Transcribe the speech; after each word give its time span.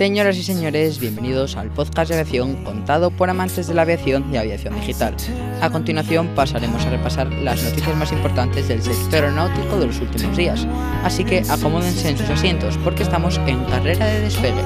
Señoras 0.00 0.38
y 0.38 0.42
señores, 0.42 0.98
bienvenidos 0.98 1.58
al 1.58 1.68
podcast 1.68 2.10
de 2.10 2.18
aviación 2.18 2.64
contado 2.64 3.10
por 3.10 3.28
amantes 3.28 3.66
de 3.66 3.74
la 3.74 3.82
aviación 3.82 4.32
y 4.32 4.38
aviación 4.38 4.74
digital. 4.76 5.14
A 5.60 5.68
continuación 5.68 6.28
pasaremos 6.28 6.86
a 6.86 6.88
repasar 6.88 7.30
las 7.30 7.62
noticias 7.62 7.94
más 7.98 8.10
importantes 8.10 8.66
del 8.66 8.80
sector 8.80 9.24
aeronáutico 9.24 9.78
de 9.78 9.88
los 9.88 10.00
últimos 10.00 10.34
días, 10.38 10.66
así 11.04 11.22
que 11.22 11.42
acomódense 11.50 12.08
en 12.08 12.16
sus 12.16 12.30
asientos 12.30 12.78
porque 12.82 13.02
estamos 13.02 13.38
en 13.46 13.62
carrera 13.66 14.06
de 14.06 14.20
despegue. 14.20 14.62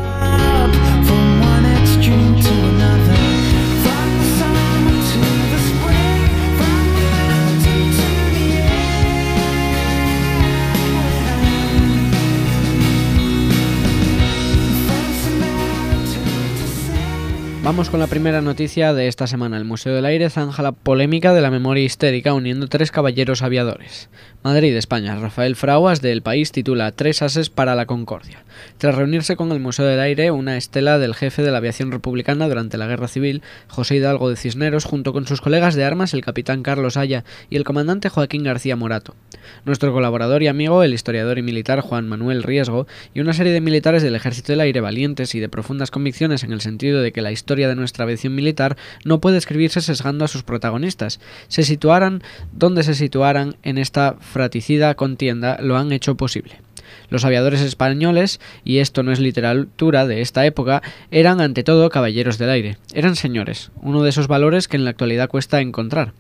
Vamos 17.65 17.89
con 17.89 17.98
la 17.98 18.09
primera 18.09 18.43
noticia 18.43 18.93
de 18.93 19.09
esta 19.09 19.27
semana. 19.27 19.57
El 19.57 19.65
Museo 19.65 19.95
del 19.95 20.05
Aire 20.05 20.29
zanja 20.29 20.62
la 20.62 20.73
polémica 20.73 21.33
de 21.33 21.41
la 21.41 21.51
memoria 21.51 21.83
histérica 21.83 22.34
uniendo 22.34 22.69
tres 22.69 22.91
caballeros 22.91 23.41
aviadores. 23.41 24.11
Madrid, 24.43 24.77
España. 24.77 25.17
Rafael 25.17 25.57
Frauas 25.57 26.03
del 26.03 26.20
País 26.20 26.53
titula 26.53 26.92
Tres 26.92 27.23
ases 27.23 27.48
para 27.48 27.75
la 27.75 27.87
Concordia. 27.87 28.45
Tras 28.77 28.95
reunirse 28.95 29.37
con 29.37 29.51
el 29.51 29.61
Museo 29.61 29.87
del 29.87 29.98
Aire, 29.98 30.31
una 30.31 30.59
estela 30.59 30.98
del 30.98 31.15
jefe 31.15 31.42
de 31.42 31.51
la 31.51 31.57
aviación 31.57 31.91
republicana 31.91 32.47
durante 32.48 32.77
la 32.77 32.87
Guerra 32.87 33.09
Civil, 33.09 33.41
José 33.69 33.97
Hidalgo 33.97 34.29
de 34.29 34.37
Cisneros, 34.37 34.85
junto 34.85 35.15
con 35.15 35.27
sus 35.27 35.41
colegas 35.41 35.75
de 35.75 35.85
armas, 35.85 36.12
el 36.12 36.23
capitán 36.23 36.62
Carlos 36.62 36.98
Haya 36.98 37.25
y 37.48 37.57
el 37.57 37.65
comandante 37.65 38.11
Joaquín 38.11 38.45
García 38.45 38.77
Morato. 38.77 39.17
Nuestro 39.65 39.95
colaborador 39.95 40.42
y 40.42 40.48
amigo, 40.48 40.83
el 40.83 40.92
historiador 40.92 41.39
y 41.39 41.42
militar 41.42 41.81
Juan 41.81 42.07
Manuel 42.07 42.42
Riesgo, 42.42 42.87
y 43.15 43.20
una 43.20 43.33
serie 43.33 43.55
de 43.55 43.62
militares 43.62 44.03
del 44.03 44.15
Ejército 44.15 44.53
del 44.53 44.61
Aire 44.61 44.83
valientes 44.83 45.35
y 45.35 45.41
de 45.41 45.48
profundas 45.48 45.91
convicciones 45.91 46.45
en 46.45 46.53
el 46.53 46.61
sentido 46.61 47.01
de 47.01 47.12
que 47.12 47.23
la 47.23 47.33
historia 47.33 47.53
de 47.55 47.77
nuestra 47.77 48.05
aviación 48.05 48.34
militar 48.34 48.77
no 49.05 49.20
puede 49.20 49.38
escribirse 49.38 49.80
sesgando 49.80 50.24
a 50.24 50.28
sus 50.28 50.42
protagonistas. 50.42 51.20
Se 51.48 51.62
situaran 51.62 52.22
donde 52.52 52.83
se 52.83 52.94
situaran 52.94 53.56
en 53.62 53.78
esta 53.78 54.16
fraticida 54.20 54.94
contienda, 54.94 55.58
lo 55.61 55.77
han 55.77 55.92
hecho 55.92 56.16
posible. 56.16 56.61
Los 57.08 57.24
aviadores 57.24 57.61
españoles, 57.61 58.41
y 58.64 58.78
esto 58.78 59.02
no 59.02 59.12
es 59.12 59.20
literatura 59.20 60.06
de 60.06 60.20
esta 60.20 60.46
época, 60.46 60.83
eran 61.11 61.41
ante 61.41 61.62
todo 61.62 61.91
caballeros 61.91 62.38
del 62.38 62.50
aire, 62.50 62.78
eran 62.92 63.16
señores, 63.16 63.70
uno 63.83 64.02
de 64.02 64.11
esos 64.11 64.28
valores 64.28 64.68
que 64.68 64.77
en 64.77 64.84
la 64.84 64.91
actualidad 64.91 65.28
cuesta 65.28 65.61
encontrar. 65.61 66.12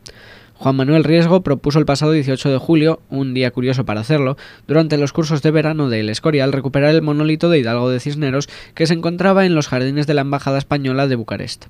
Juan 0.56 0.76
Manuel 0.76 1.04
Riesgo 1.04 1.42
propuso 1.42 1.78
el 1.78 1.84
pasado 1.84 2.12
18 2.12 2.48
de 2.48 2.58
julio, 2.58 3.00
un 3.10 3.34
día 3.34 3.50
curioso 3.50 3.84
para 3.84 4.00
hacerlo, 4.00 4.36
durante 4.66 4.96
los 4.96 5.12
cursos 5.12 5.42
de 5.42 5.50
verano 5.50 5.88
del 5.88 6.08
Escorial 6.08 6.52
recuperar 6.52 6.94
el 6.94 7.02
monolito 7.02 7.50
de 7.50 7.58
Hidalgo 7.58 7.90
de 7.90 8.00
Cisneros 8.00 8.48
que 8.74 8.86
se 8.86 8.94
encontraba 8.94 9.46
en 9.46 9.54
los 9.54 9.66
jardines 9.66 10.06
de 10.06 10.14
la 10.14 10.20
Embajada 10.20 10.58
Española 10.58 11.08
de 11.08 11.16
Bucarest. 11.16 11.66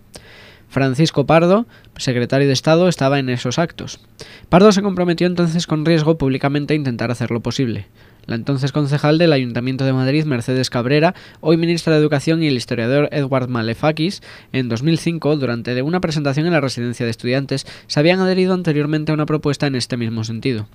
Francisco 0.69 1.25
Pardo, 1.25 1.67
secretario 1.97 2.47
de 2.47 2.53
Estado, 2.53 2.89
estaba 2.89 3.19
en 3.19 3.31
esos 3.31 3.59
actos. 3.59 4.01
Pardo 4.49 4.73
se 4.73 4.83
comprometió 4.83 5.27
entonces 5.27 5.67
con 5.67 5.85
riesgo 5.85 6.19
públicamente 6.19 6.75
a 6.75 6.77
intentar 6.77 7.11
hacer 7.11 7.31
lo 7.31 7.41
posible. 7.41 7.87
La 8.27 8.37
entonces 8.37 8.73
concejal 8.73 9.19
del 9.19 9.33
Ayuntamiento 9.33 9.85
de 9.85 9.93
Madrid, 9.93 10.25
Mercedes 10.25 10.71
Cabrera, 10.71 11.15
hoy 11.41 11.57
ministra 11.57 11.93
de 11.93 12.01
Educación 12.01 12.43
y 12.43 12.47
el 12.47 12.57
historiador 12.57 13.09
Edward 13.13 13.49
Malefakis, 13.49 14.23
en 14.53 14.69
2005, 14.69 15.37
durante 15.37 15.81
una 15.83 16.01
presentación 16.01 16.47
en 16.47 16.53
la 16.53 16.61
residencia 16.61 17.05
de 17.05 17.11
estudiantes, 17.11 17.67
se 17.87 18.01
habían 18.01 18.21
adherido 18.21 18.55
anteriormente 18.55 19.13
a 19.13 19.15
una 19.15 19.27
propuesta 19.27 19.67
en 19.67 19.75
este 19.75 19.97
mismo 19.99 20.25
sentido. 20.25 20.67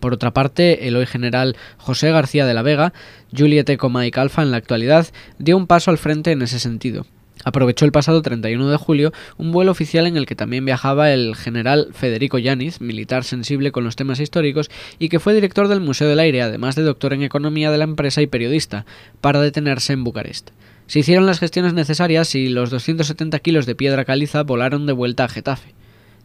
Por 0.00 0.12
otra 0.12 0.32
parte, 0.32 0.88
el 0.88 0.96
hoy 0.96 1.06
general 1.06 1.56
José 1.78 2.10
García 2.10 2.44
de 2.44 2.54
la 2.54 2.62
Vega, 2.62 2.92
Juliette 3.36 3.76
Comaic 3.76 4.18
Alfa 4.18 4.42
en 4.42 4.50
la 4.50 4.56
actualidad, 4.56 5.06
dio 5.38 5.56
un 5.56 5.66
paso 5.66 5.90
al 5.90 5.98
frente 5.98 6.32
en 6.32 6.42
ese 6.42 6.58
sentido 6.58 7.06
aprovechó 7.42 7.84
el 7.84 7.92
pasado 7.92 8.22
31 8.22 8.70
de 8.70 8.76
julio 8.76 9.12
un 9.36 9.52
vuelo 9.52 9.72
oficial 9.72 10.06
en 10.06 10.16
el 10.16 10.26
que 10.26 10.36
también 10.36 10.64
viajaba 10.64 11.12
el 11.12 11.34
general 11.34 11.88
Federico 11.92 12.38
Yáñez, 12.38 12.80
militar 12.80 13.24
sensible 13.24 13.72
con 13.72 13.84
los 13.84 13.96
temas 13.96 14.20
históricos 14.20 14.70
y 14.98 15.08
que 15.08 15.20
fue 15.20 15.34
director 15.34 15.68
del 15.68 15.80
Museo 15.80 16.08
del 16.08 16.20
Aire, 16.20 16.42
además 16.42 16.76
de 16.76 16.82
doctor 16.82 17.12
en 17.12 17.22
economía 17.22 17.70
de 17.70 17.78
la 17.78 17.84
empresa 17.84 18.22
y 18.22 18.26
periodista, 18.26 18.86
para 19.20 19.40
detenerse 19.40 19.92
en 19.92 20.04
Bucarest. 20.04 20.50
Se 20.86 20.98
hicieron 20.98 21.26
las 21.26 21.40
gestiones 21.40 21.72
necesarias 21.72 22.34
y 22.34 22.48
los 22.48 22.70
270 22.70 23.38
kilos 23.40 23.66
de 23.66 23.74
piedra 23.74 24.04
caliza 24.04 24.42
volaron 24.42 24.86
de 24.86 24.92
vuelta 24.92 25.24
a 25.24 25.28
Getafe. 25.28 25.74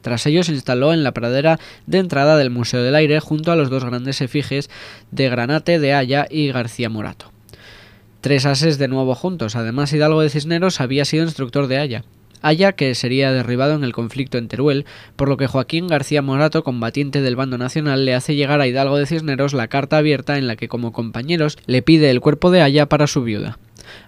Tras 0.01 0.25
ello 0.25 0.43
se 0.43 0.53
instaló 0.53 0.93
en 0.93 1.03
la 1.03 1.13
pradera 1.13 1.59
de 1.85 1.97
entrada 1.97 2.37
del 2.37 2.49
Museo 2.49 2.83
del 2.83 2.95
Aire 2.95 3.19
junto 3.19 3.51
a 3.51 3.55
los 3.55 3.69
dos 3.69 3.83
grandes 3.83 4.21
efigies 4.21 4.69
de 5.11 5.29
Granate 5.29 5.79
de 5.79 5.93
Haya 5.93 6.25
y 6.29 6.51
García 6.51 6.89
Morato. 6.89 7.31
Tres 8.21 8.45
ases 8.45 8.77
de 8.77 8.89
nuevo 8.89 9.15
juntos. 9.15 9.55
Además, 9.55 9.93
Hidalgo 9.93 10.21
de 10.21 10.29
Cisneros 10.29 10.81
había 10.81 11.05
sido 11.05 11.23
instructor 11.23 11.67
de 11.67 11.77
Haya. 11.77 12.03
Haya 12.41 12.73
que 12.73 12.93
sería 12.95 13.31
derribado 13.31 13.75
en 13.75 13.83
el 13.83 13.93
conflicto 13.93 14.37
en 14.37 14.47
Teruel, 14.47 14.85
por 15.15 15.29
lo 15.29 15.37
que 15.37 15.47
Joaquín 15.47 15.87
García 15.87 16.21
Morato, 16.21 16.63
combatiente 16.63 17.21
del 17.21 17.37
bando 17.37 17.57
nacional, 17.57 18.05
le 18.05 18.15
hace 18.15 18.35
llegar 18.35 18.59
a 18.59 18.67
Hidalgo 18.67 18.97
de 18.97 19.05
Cisneros 19.05 19.53
la 19.53 19.67
carta 19.67 19.97
abierta 19.97 20.37
en 20.37 20.47
la 20.47 20.57
que 20.57 20.67
como 20.67 20.91
compañeros 20.91 21.57
le 21.65 21.81
pide 21.81 22.09
el 22.09 22.21
cuerpo 22.21 22.51
de 22.51 22.61
Haya 22.61 22.87
para 22.87 23.07
su 23.07 23.23
viuda. 23.23 23.57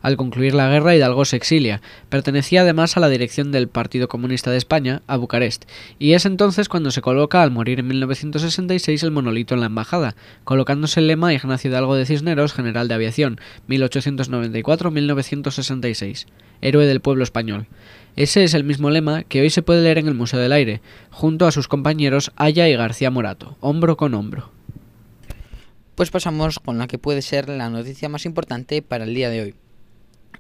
Al 0.01 0.17
concluir 0.17 0.53
la 0.53 0.69
guerra, 0.69 0.95
Hidalgo 0.95 1.25
se 1.25 1.35
exilia. 1.35 1.81
Pertenecía 2.09 2.61
además 2.61 2.97
a 2.97 2.99
la 2.99 3.09
dirección 3.09 3.51
del 3.51 3.67
Partido 3.67 4.07
Comunista 4.07 4.51
de 4.51 4.57
España, 4.57 5.01
a 5.07 5.17
Bucarest, 5.17 5.65
y 5.99 6.13
es 6.13 6.25
entonces 6.25 6.69
cuando 6.69 6.91
se 6.91 7.01
coloca, 7.01 7.43
al 7.43 7.51
morir 7.51 7.79
en 7.79 7.87
1966, 7.87 9.03
el 9.03 9.11
monolito 9.11 9.53
en 9.53 9.61
la 9.61 9.67
embajada, 9.67 10.15
colocándose 10.43 10.99
el 10.99 11.07
lema 11.07 11.33
Ignacio 11.33 11.69
Hidalgo 11.69 11.95
de 11.95 12.05
Cisneros, 12.05 12.53
general 12.53 12.87
de 12.87 12.95
aviación, 12.95 13.39
1894-1966, 13.67 16.25
héroe 16.61 16.85
del 16.85 17.01
pueblo 17.01 17.23
español. 17.23 17.67
Ese 18.15 18.43
es 18.43 18.53
el 18.53 18.63
mismo 18.63 18.89
lema 18.89 19.23
que 19.23 19.41
hoy 19.41 19.49
se 19.49 19.61
puede 19.61 19.81
leer 19.81 19.97
en 19.97 20.07
el 20.07 20.13
Museo 20.13 20.39
del 20.39 20.51
Aire, 20.51 20.81
junto 21.09 21.47
a 21.47 21.51
sus 21.51 21.67
compañeros 21.67 22.31
Aya 22.35 22.67
y 22.67 22.75
García 22.75 23.09
Morato, 23.09 23.57
hombro 23.61 23.95
con 23.95 24.13
hombro. 24.13 24.51
Pues 25.95 26.11
pasamos 26.11 26.59
con 26.59 26.77
la 26.77 26.87
que 26.87 26.97
puede 26.97 27.21
ser 27.21 27.47
la 27.47 27.69
noticia 27.69 28.09
más 28.09 28.25
importante 28.25 28.81
para 28.81 29.05
el 29.05 29.13
día 29.13 29.29
de 29.29 29.41
hoy. 29.41 29.55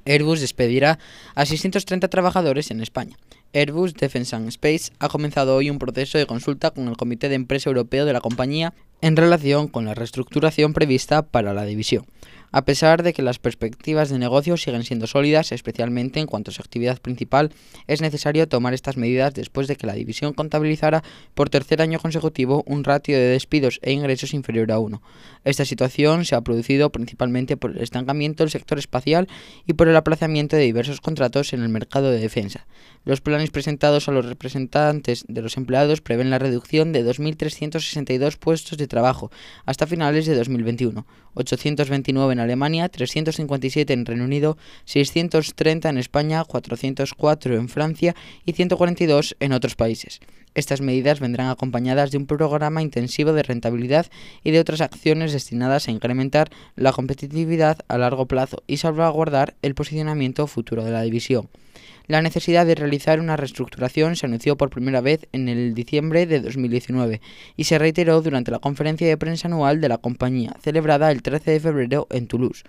Airbus 0.05 0.41
despedirá 0.41 0.99
a 1.35 1.45
630 1.45 2.07
trabajadores 2.07 2.71
en 2.71 2.81
España. 2.81 3.17
Airbus 3.53 3.93
Defence 3.93 4.35
and 4.35 4.47
Space 4.49 4.91
ha 4.99 5.09
comenzado 5.09 5.55
hoy 5.55 5.69
un 5.69 5.79
proceso 5.79 6.17
de 6.17 6.25
consulta 6.25 6.71
con 6.71 6.87
el 6.87 6.97
Comité 6.97 7.29
de 7.29 7.35
Empresa 7.35 7.69
Europeo 7.69 8.05
de 8.05 8.13
la 8.13 8.21
compañía 8.21 8.73
en 9.01 9.17
relación 9.17 9.67
con 9.67 9.85
la 9.85 9.93
reestructuración 9.93 10.73
prevista 10.73 11.21
para 11.21 11.53
la 11.53 11.65
división 11.65 12.05
a 12.51 12.65
pesar 12.65 13.03
de 13.03 13.13
que 13.13 13.21
las 13.21 13.39
perspectivas 13.39 14.09
de 14.09 14.19
negocio 14.19 14.57
siguen 14.57 14.83
siendo 14.83 15.07
sólidas, 15.07 15.51
especialmente 15.51 16.19
en 16.19 16.27
cuanto 16.27 16.51
a 16.51 16.53
su 16.53 16.61
actividad 16.61 16.99
principal, 16.99 17.51
es 17.87 18.01
necesario 18.01 18.47
tomar 18.47 18.73
estas 18.73 18.97
medidas 18.97 19.33
después 19.33 19.67
de 19.67 19.75
que 19.75 19.87
la 19.87 19.93
división 19.93 20.33
contabilizara 20.33 21.03
por 21.33 21.49
tercer 21.49 21.81
año 21.81 21.99
consecutivo 21.99 22.63
un 22.67 22.83
ratio 22.83 23.17
de 23.17 23.23
despidos 23.23 23.79
e 23.81 23.93
ingresos 23.93 24.33
inferior 24.33 24.71
a 24.71 24.79
1. 24.79 25.01
Esta 25.43 25.65
situación 25.65 26.25
se 26.25 26.35
ha 26.35 26.41
producido 26.41 26.91
principalmente 26.91 27.57
por 27.57 27.71
el 27.71 27.81
estancamiento 27.81 28.43
del 28.43 28.51
sector 28.51 28.77
espacial 28.79 29.27
y 29.65 29.73
por 29.73 29.87
el 29.87 29.95
aplazamiento 29.95 30.55
de 30.55 30.63
diversos 30.63 31.01
contratos 31.01 31.53
en 31.53 31.61
el 31.61 31.69
mercado 31.69 32.11
de 32.11 32.19
defensa. 32.19 32.67
Los 33.03 33.21
planes 33.21 33.49
presentados 33.49 34.07
a 34.07 34.11
los 34.11 34.25
representantes 34.25 35.25
de 35.27 35.41
los 35.41 35.57
empleados 35.57 36.01
prevén 36.01 36.29
la 36.29 36.37
reducción 36.37 36.91
de 36.91 37.03
2.362 37.03 38.37
puestos 38.37 38.77
de 38.77 38.87
trabajo 38.87 39.31
hasta 39.65 39.87
finales 39.87 40.25
de 40.25 40.35
2021, 40.35 41.07
829 41.33 42.33
en 42.33 42.39
Alemania, 42.41 42.89
357 42.89 43.93
en 43.93 44.05
Reino 44.05 44.25
Unido, 44.25 44.57
630 44.85 45.89
en 45.89 45.97
España, 45.97 46.43
404 46.43 47.55
en 47.55 47.69
Francia 47.69 48.15
y 48.45 48.53
142 48.53 49.35
en 49.39 49.53
otros 49.53 49.75
países. 49.75 50.19
Estas 50.53 50.81
medidas 50.81 51.21
vendrán 51.21 51.49
acompañadas 51.49 52.11
de 52.11 52.17
un 52.17 52.25
programa 52.25 52.81
intensivo 52.81 53.31
de 53.31 53.43
rentabilidad 53.43 54.07
y 54.43 54.51
de 54.51 54.59
otras 54.59 54.81
acciones 54.81 55.31
destinadas 55.31 55.87
a 55.87 55.91
incrementar 55.91 56.49
la 56.75 56.91
competitividad 56.91 57.79
a 57.87 57.97
largo 57.97 58.25
plazo 58.25 58.61
y 58.67 58.77
salvaguardar 58.77 59.55
el 59.61 59.75
posicionamiento 59.75 60.47
futuro 60.47 60.83
de 60.83 60.91
la 60.91 61.03
división. 61.03 61.47
La 62.11 62.21
necesidad 62.21 62.65
de 62.65 62.75
realizar 62.75 63.21
una 63.21 63.37
reestructuración 63.37 64.17
se 64.17 64.25
anunció 64.25 64.57
por 64.57 64.69
primera 64.69 64.99
vez 64.99 65.29
en 65.31 65.47
el 65.47 65.73
diciembre 65.73 66.25
de 66.25 66.41
2019 66.41 67.21
y 67.55 67.63
se 67.63 67.79
reiteró 67.79 68.21
durante 68.21 68.51
la 68.51 68.59
conferencia 68.59 69.07
de 69.07 69.15
prensa 69.15 69.47
anual 69.47 69.79
de 69.79 69.87
la 69.87 69.97
compañía, 69.97 70.53
celebrada 70.61 71.09
el 71.09 71.21
13 71.21 71.51
de 71.51 71.59
febrero 71.61 72.07
en 72.09 72.27
Toulouse. 72.27 72.63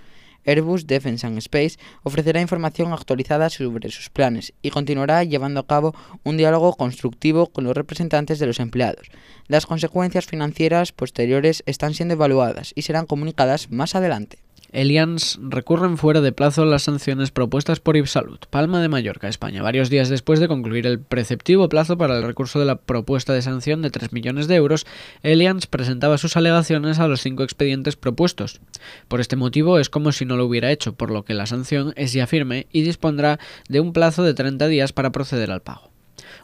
Airbus 0.47 0.87
Defence 0.87 1.27
and 1.27 1.39
Space 1.39 1.77
ofrecerá 2.05 2.41
información 2.41 2.93
actualizada 2.93 3.51
sobre 3.51 3.91
sus 3.91 4.11
planes 4.11 4.53
y 4.63 4.71
continuará 4.71 5.25
llevando 5.25 5.59
a 5.59 5.67
cabo 5.67 5.93
un 6.23 6.37
diálogo 6.37 6.77
constructivo 6.77 7.49
con 7.49 7.65
los 7.65 7.77
representantes 7.77 8.39
de 8.39 8.47
los 8.47 8.61
empleados. 8.61 9.09
Las 9.49 9.67
consecuencias 9.67 10.25
financieras 10.25 10.93
posteriores 10.93 11.65
están 11.67 11.95
siendo 11.95 12.15
evaluadas 12.15 12.71
y 12.77 12.83
serán 12.83 13.07
comunicadas 13.07 13.73
más 13.73 13.97
adelante. 13.97 14.39
Elians 14.71 15.39
recurren 15.43 15.99
fuera 15.99 16.21
de 16.21 16.33
plazo 16.33 16.65
las 16.65 16.85
sanciones 16.85 17.31
propuestas 17.31 17.81
por 17.81 17.97
Ipsalut, 17.97 18.47
Palma 18.47 18.81
de 18.81 18.89
Mallorca, 18.89 19.29
España, 19.29 19.63
varios 19.63 19.91
días 19.91 20.09
después 20.09 20.41
de 20.41 20.49
concluir 20.49 20.87
el 20.87 21.01
preceptivo 21.01 21.69
plazo 21.69 21.99
para 21.99 22.17
el 22.17 22.23
recurso 22.23 22.59
de 22.59 22.65
la 22.65 22.77
propuesta 22.77 23.35
de 23.35 23.43
sanción 23.43 23.83
de 23.83 23.91
3 23.91 24.13
millones 24.13 24.49
de 24.49 24.55
euros. 24.55 24.87
Elians 25.23 25.67
presentaba 25.67 26.17
sus 26.17 26.37
alegaciones 26.37 26.99
a 27.01 27.09
los 27.09 27.21
cinco 27.21 27.43
expedientes 27.43 27.97
propuestos. 27.97 28.61
Por 29.09 29.21
este 29.21 29.37
motivo 29.37 29.79
es 29.79 29.91
como 29.91 30.13
si 30.13 30.25
no 30.25 30.37
lo 30.37 30.47
hubiera 30.47 30.71
hecho, 30.71 30.95
por 30.95 31.11
lo 31.11 31.25
que 31.25 31.35
la 31.35 31.47
sanción 31.47 31.93
es 31.97 32.13
ya 32.13 32.27
firme 32.27 32.67
y 32.73 32.83
dispondrá 32.83 33.39
de 33.69 33.81
un 33.81 33.93
plazo 33.93 34.23
de 34.23 34.35
30 34.35 34.69
días 34.69 34.93
para 34.93 35.13
proceder 35.13 35.51
al 35.51 35.63
pago. 35.63 35.93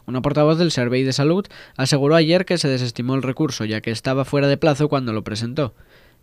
Una 0.05 0.21
portavoz 0.21 0.57
del 0.57 0.71
Survey 0.71 1.03
de 1.03 1.13
Salud 1.13 1.45
aseguró 1.77 2.15
ayer 2.15 2.45
que 2.45 2.57
se 2.57 2.67
desestimó 2.67 3.15
el 3.15 3.23
recurso, 3.23 3.65
ya 3.65 3.81
que 3.81 3.91
estaba 3.91 4.25
fuera 4.25 4.47
de 4.47 4.57
plazo 4.57 4.89
cuando 4.89 5.13
lo 5.13 5.23
presentó. 5.23 5.73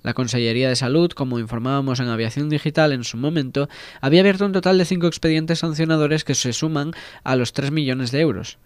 La 0.02 0.14
Consellería 0.14 0.68
de 0.68 0.76
Salud, 0.76 1.10
como 1.10 1.38
informábamos 1.38 2.00
en 2.00 2.08
Aviación 2.08 2.48
Digital 2.48 2.92
en 2.92 3.04
su 3.04 3.16
momento, 3.16 3.68
había 4.00 4.20
abierto 4.20 4.44
un 4.44 4.52
total 4.52 4.78
de 4.78 4.84
cinco 4.84 5.06
expedientes 5.06 5.60
sancionadores 5.60 6.24
que 6.24 6.34
se 6.34 6.52
suman 6.52 6.92
a 7.24 7.36
los 7.36 7.52
3 7.52 7.72
millones 7.72 8.10
de 8.12 8.20
euros. 8.20 8.58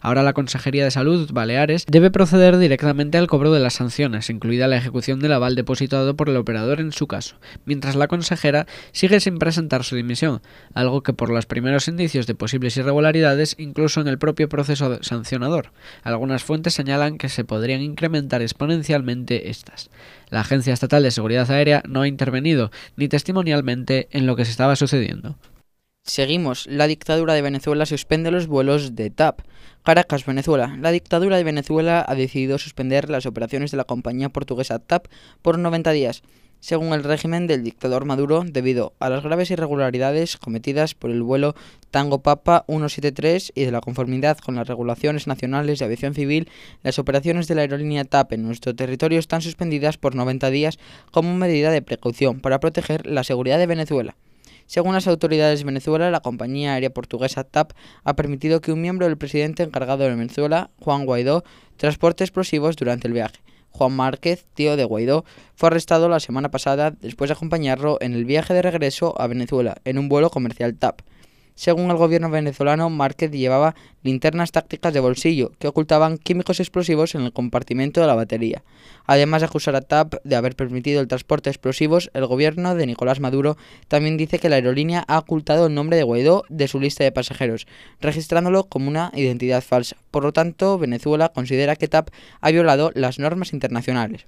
Ahora 0.00 0.22
la 0.22 0.34
Consejería 0.34 0.84
de 0.84 0.90
Salud 0.90 1.30
Baleares 1.32 1.86
debe 1.88 2.10
proceder 2.10 2.58
directamente 2.58 3.18
al 3.18 3.26
cobro 3.26 3.52
de 3.52 3.60
las 3.60 3.74
sanciones, 3.74 4.28
incluida 4.30 4.68
la 4.68 4.76
ejecución 4.76 5.20
del 5.20 5.32
aval 5.32 5.54
depositado 5.54 6.14
por 6.14 6.28
el 6.28 6.36
operador 6.36 6.80
en 6.80 6.92
su 6.92 7.06
caso, 7.06 7.36
mientras 7.64 7.96
la 7.96 8.08
consejera 8.08 8.66
sigue 8.92 9.20
sin 9.20 9.38
presentar 9.38 9.84
su 9.84 9.96
dimisión, 9.96 10.42
algo 10.74 11.02
que 11.02 11.12
por 11.12 11.30
los 11.30 11.46
primeros 11.46 11.88
indicios 11.88 12.26
de 12.26 12.34
posibles 12.34 12.76
irregularidades 12.76 13.56
incluso 13.58 14.00
en 14.00 14.08
el 14.08 14.18
propio 14.18 14.48
proceso 14.48 15.02
sancionador. 15.02 15.72
Algunas 16.02 16.44
fuentes 16.44 16.74
señalan 16.74 17.18
que 17.18 17.28
se 17.28 17.44
podrían 17.44 17.80
incrementar 17.80 18.42
exponencialmente 18.42 19.48
estas. 19.50 19.90
La 20.30 20.40
Agencia 20.40 20.74
Estatal 20.74 21.02
de 21.02 21.10
Seguridad 21.10 21.50
Aérea 21.50 21.82
no 21.88 22.02
ha 22.02 22.08
intervenido 22.08 22.70
ni 22.96 23.08
testimonialmente 23.08 24.08
en 24.10 24.26
lo 24.26 24.36
que 24.36 24.44
se 24.44 24.50
estaba 24.50 24.76
sucediendo. 24.76 25.36
Seguimos. 26.06 26.66
La 26.66 26.86
dictadura 26.86 27.32
de 27.32 27.40
Venezuela 27.40 27.86
suspende 27.86 28.30
los 28.30 28.46
vuelos 28.46 28.94
de 28.94 29.08
TAP. 29.08 29.40
Caracas, 29.82 30.26
Venezuela. 30.26 30.76
La 30.78 30.92
dictadura 30.92 31.38
de 31.38 31.44
Venezuela 31.44 32.04
ha 32.06 32.14
decidido 32.14 32.58
suspender 32.58 33.08
las 33.08 33.24
operaciones 33.24 33.70
de 33.70 33.78
la 33.78 33.84
compañía 33.84 34.28
portuguesa 34.28 34.78
TAP 34.78 35.06
por 35.40 35.58
90 35.58 35.92
días, 35.92 36.22
según 36.60 36.92
el 36.92 37.04
régimen 37.04 37.46
del 37.46 37.64
dictador 37.64 38.04
Maduro, 38.04 38.44
debido 38.46 38.92
a 39.00 39.08
las 39.08 39.24
graves 39.24 39.50
irregularidades 39.50 40.36
cometidas 40.36 40.94
por 40.94 41.10
el 41.10 41.22
vuelo 41.22 41.54
Tango 41.90 42.22
Papa 42.22 42.64
173 42.68 43.52
y 43.54 43.64
de 43.64 43.72
la 43.72 43.80
conformidad 43.80 44.36
con 44.36 44.56
las 44.56 44.68
regulaciones 44.68 45.26
nacionales 45.26 45.78
de 45.78 45.86
aviación 45.86 46.14
civil, 46.14 46.50
las 46.82 46.98
operaciones 46.98 47.48
de 47.48 47.54
la 47.54 47.62
aerolínea 47.62 48.04
TAP 48.04 48.34
en 48.34 48.42
nuestro 48.42 48.76
territorio 48.76 49.18
están 49.18 49.40
suspendidas 49.40 49.96
por 49.96 50.14
90 50.14 50.50
días 50.50 50.78
como 51.10 51.34
medida 51.34 51.70
de 51.70 51.80
precaución 51.80 52.40
para 52.40 52.60
proteger 52.60 53.06
la 53.06 53.24
seguridad 53.24 53.58
de 53.58 53.66
Venezuela. 53.66 54.16
Según 54.66 54.94
las 54.94 55.06
autoridades 55.06 55.60
de 55.60 55.66
Venezuela, 55.66 56.10
la 56.10 56.20
compañía 56.20 56.74
aérea 56.74 56.90
portuguesa 56.90 57.44
TAP 57.44 57.72
ha 58.02 58.16
permitido 58.16 58.60
que 58.60 58.72
un 58.72 58.80
miembro 58.80 59.06
del 59.06 59.18
presidente 59.18 59.62
encargado 59.62 60.04
de 60.04 60.10
Venezuela, 60.10 60.70
Juan 60.80 61.04
Guaidó, 61.04 61.44
transporte 61.76 62.24
explosivos 62.24 62.76
durante 62.76 63.06
el 63.06 63.14
viaje. 63.14 63.40
Juan 63.70 63.92
Márquez, 63.92 64.46
tío 64.54 64.76
de 64.76 64.84
Guaidó, 64.84 65.24
fue 65.54 65.66
arrestado 65.66 66.08
la 66.08 66.20
semana 66.20 66.50
pasada 66.50 66.92
después 66.92 67.28
de 67.28 67.34
acompañarlo 67.34 67.98
en 68.00 68.14
el 68.14 68.24
viaje 68.24 68.54
de 68.54 68.62
regreso 68.62 69.20
a 69.20 69.26
Venezuela 69.26 69.76
en 69.84 69.98
un 69.98 70.08
vuelo 70.08 70.30
comercial 70.30 70.76
TAP. 70.76 71.00
Según 71.56 71.88
el 71.90 71.96
gobierno 71.96 72.30
venezolano, 72.30 72.90
Márquez 72.90 73.30
llevaba 73.30 73.76
linternas 74.02 74.50
tácticas 74.50 74.92
de 74.92 74.98
bolsillo 74.98 75.52
que 75.60 75.68
ocultaban 75.68 76.18
químicos 76.18 76.58
explosivos 76.58 77.14
en 77.14 77.22
el 77.22 77.32
compartimento 77.32 78.00
de 78.00 78.08
la 78.08 78.16
batería. 78.16 78.64
Además 79.06 79.40
de 79.40 79.46
acusar 79.46 79.76
a 79.76 79.80
TAP 79.80 80.14
de 80.24 80.34
haber 80.34 80.56
permitido 80.56 81.00
el 81.00 81.06
transporte 81.06 81.50
de 81.50 81.52
explosivos, 81.52 82.10
el 82.12 82.26
gobierno 82.26 82.74
de 82.74 82.86
Nicolás 82.86 83.20
Maduro 83.20 83.56
también 83.86 84.16
dice 84.16 84.40
que 84.40 84.48
la 84.48 84.56
aerolínea 84.56 85.04
ha 85.06 85.18
ocultado 85.18 85.66
el 85.68 85.74
nombre 85.74 85.96
de 85.96 86.02
Guaidó 86.02 86.42
de 86.48 86.66
su 86.66 86.80
lista 86.80 87.04
de 87.04 87.12
pasajeros, 87.12 87.68
registrándolo 88.00 88.64
como 88.64 88.88
una 88.88 89.12
identidad 89.14 89.62
falsa. 89.62 89.96
Por 90.10 90.24
lo 90.24 90.32
tanto, 90.32 90.76
Venezuela 90.78 91.28
considera 91.28 91.76
que 91.76 91.86
TAP 91.86 92.08
ha 92.40 92.50
violado 92.50 92.90
las 92.94 93.20
normas 93.20 93.52
internacionales. 93.52 94.26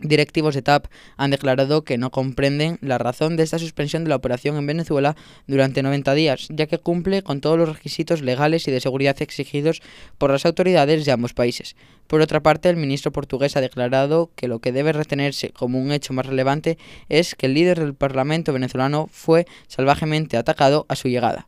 Directivos 0.00 0.54
de 0.54 0.62
TAP 0.62 0.86
han 1.16 1.30
declarado 1.30 1.84
que 1.84 1.98
no 1.98 2.10
comprenden 2.10 2.78
la 2.82 2.98
razón 2.98 3.36
de 3.36 3.44
esta 3.44 3.60
suspensión 3.60 4.02
de 4.02 4.10
la 4.10 4.16
operación 4.16 4.56
en 4.56 4.66
Venezuela 4.66 5.16
durante 5.46 5.82
90 5.82 6.14
días, 6.14 6.48
ya 6.50 6.66
que 6.66 6.78
cumple 6.78 7.22
con 7.22 7.40
todos 7.40 7.56
los 7.56 7.68
requisitos 7.68 8.20
legales 8.20 8.66
y 8.66 8.72
de 8.72 8.80
seguridad 8.80 9.22
exigidos 9.22 9.82
por 10.18 10.30
las 10.30 10.46
autoridades 10.46 11.04
de 11.04 11.12
ambos 11.12 11.32
países. 11.32 11.76
Por 12.08 12.20
otra 12.20 12.42
parte, 12.42 12.68
el 12.68 12.76
ministro 12.76 13.12
portugués 13.12 13.56
ha 13.56 13.60
declarado 13.60 14.30
que 14.34 14.48
lo 14.48 14.58
que 14.58 14.72
debe 14.72 14.92
retenerse 14.92 15.50
como 15.50 15.80
un 15.80 15.92
hecho 15.92 16.12
más 16.12 16.26
relevante 16.26 16.76
es 17.08 17.34
que 17.34 17.46
el 17.46 17.54
líder 17.54 17.78
del 17.78 17.94
Parlamento 17.94 18.52
venezolano 18.52 19.08
fue 19.12 19.46
salvajemente 19.68 20.36
atacado 20.36 20.86
a 20.88 20.96
su 20.96 21.08
llegada. 21.08 21.46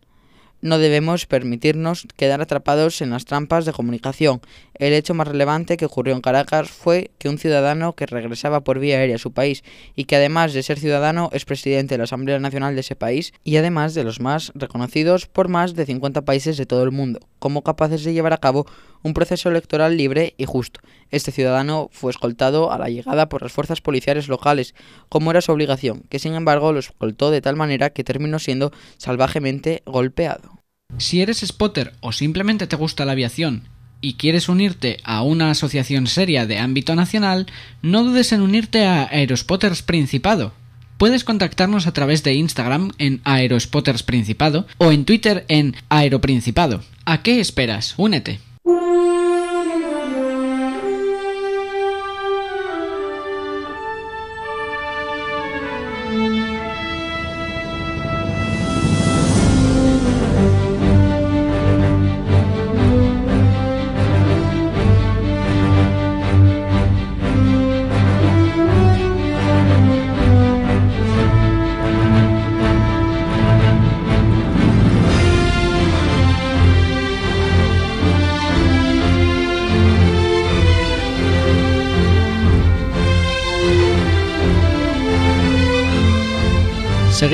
No 0.63 0.79
debemos 0.79 1.27
permitirnos 1.27 2.07
quedar 2.17 2.41
atrapados 2.41 3.03
en 3.03 3.11
las 3.11 3.25
trampas 3.25 3.67
de 3.67 3.73
comunicación. 3.73 4.41
El 4.75 4.95
hecho 4.95 5.15
más 5.15 5.29
relevante 5.29 5.77
que 5.77 5.85
ocurrió 5.85 6.15
en 6.15 6.23
Caracas 6.23 6.71
fue 6.71 7.11
que 7.19 7.29
un 7.29 7.39
ciudadano 7.39 7.93
que 7.93 8.07
regresaba 8.07 8.61
por 8.61 8.79
vía 8.79 8.97
aérea 8.97 9.17
a 9.17 9.19
su 9.19 9.33
país 9.33 9.65
y 9.95 10.05
que 10.05 10.17
además 10.17 10.53
de 10.55 10.63
ser 10.63 10.79
ciudadano 10.79 11.29
es 11.33 11.45
presidente 11.45 11.95
de 11.95 11.99
la 11.99 12.05
Asamblea 12.05 12.39
Nacional 12.39 12.75
de 12.75 12.81
ese 12.81 12.97
país 12.97 13.33
y 13.45 13.57
además 13.57 13.95
de 13.95 14.05
los 14.05 14.21
más 14.21 14.53
reconocidos 14.55 15.27
por 15.27 15.49
más 15.49 15.75
de 15.75 15.87
50 15.87 16.23
países 16.23 16.57
de 16.57 16.67
todo 16.67 16.83
el 16.83 16.91
mundo, 16.91 17.21
como 17.39 17.63
capaces 17.63 18.03
de 18.05 18.15
llevar 18.15 18.33
a 18.33 18.39
cabo 18.39 18.67
un 19.03 19.15
proceso 19.15 19.49
electoral 19.49 19.97
libre 19.97 20.35
y 20.39 20.45
justo. 20.45 20.81
Este 21.11 21.33
ciudadano 21.33 21.89
fue 21.93 22.11
escoltado 22.11 22.73
a 22.73 22.79
la 22.79 22.89
llegada 22.89 23.29
por 23.29 23.43
las 23.43 23.53
fuerzas 23.53 23.81
policiales 23.81 24.29
locales, 24.29 24.75
como 25.09 25.31
era 25.31 25.41
su 25.41 25.53
obligación, 25.53 26.03
que 26.09 26.19
sin 26.19 26.35
embargo 26.35 26.73
lo 26.73 26.79
escoltó 26.79 27.31
de 27.31 27.41
tal 27.41 27.57
manera 27.57 27.91
que 27.91 28.05
terminó 28.05 28.39
siendo 28.39 28.73
salvajemente 28.97 29.83
golpeado. 29.87 30.63
Si 30.99 31.21
eres 31.21 31.41
spotter 31.41 31.93
o 32.01 32.13
simplemente 32.13 32.67
te 32.67 32.77
gusta 32.77 33.05
la 33.05 33.13
aviación 33.13 33.69
y 34.01 34.15
quieres 34.15 34.49
unirte 34.49 34.99
a 35.05 35.23
una 35.23 35.51
asociación 35.51 36.07
seria 36.07 36.47
de 36.47 36.59
ámbito 36.59 36.95
nacional, 36.95 37.47
no 37.83 38.05
dudes 38.05 38.33
en 38.33 38.43
unirte 38.43 38.85
a 38.85 39.05
Aerospotters 39.05 39.83
Principado. 39.83 40.53
Puedes 40.99 41.25
contactarnos 41.25 41.87
a 41.87 41.93
través 41.93 42.23
de 42.23 42.35
Instagram 42.35 42.93
en 42.99 43.21
Aerospotters 43.25 44.03
Principado 44.03 44.67
o 44.79 44.93
en 44.93 45.05
Twitter 45.05 45.45
en 45.49 45.77
Aeroprincipado. 45.91 46.83
¿A 47.05 47.23
qué 47.23 47.41
esperas? 47.41 47.95
Únete. 47.99 48.41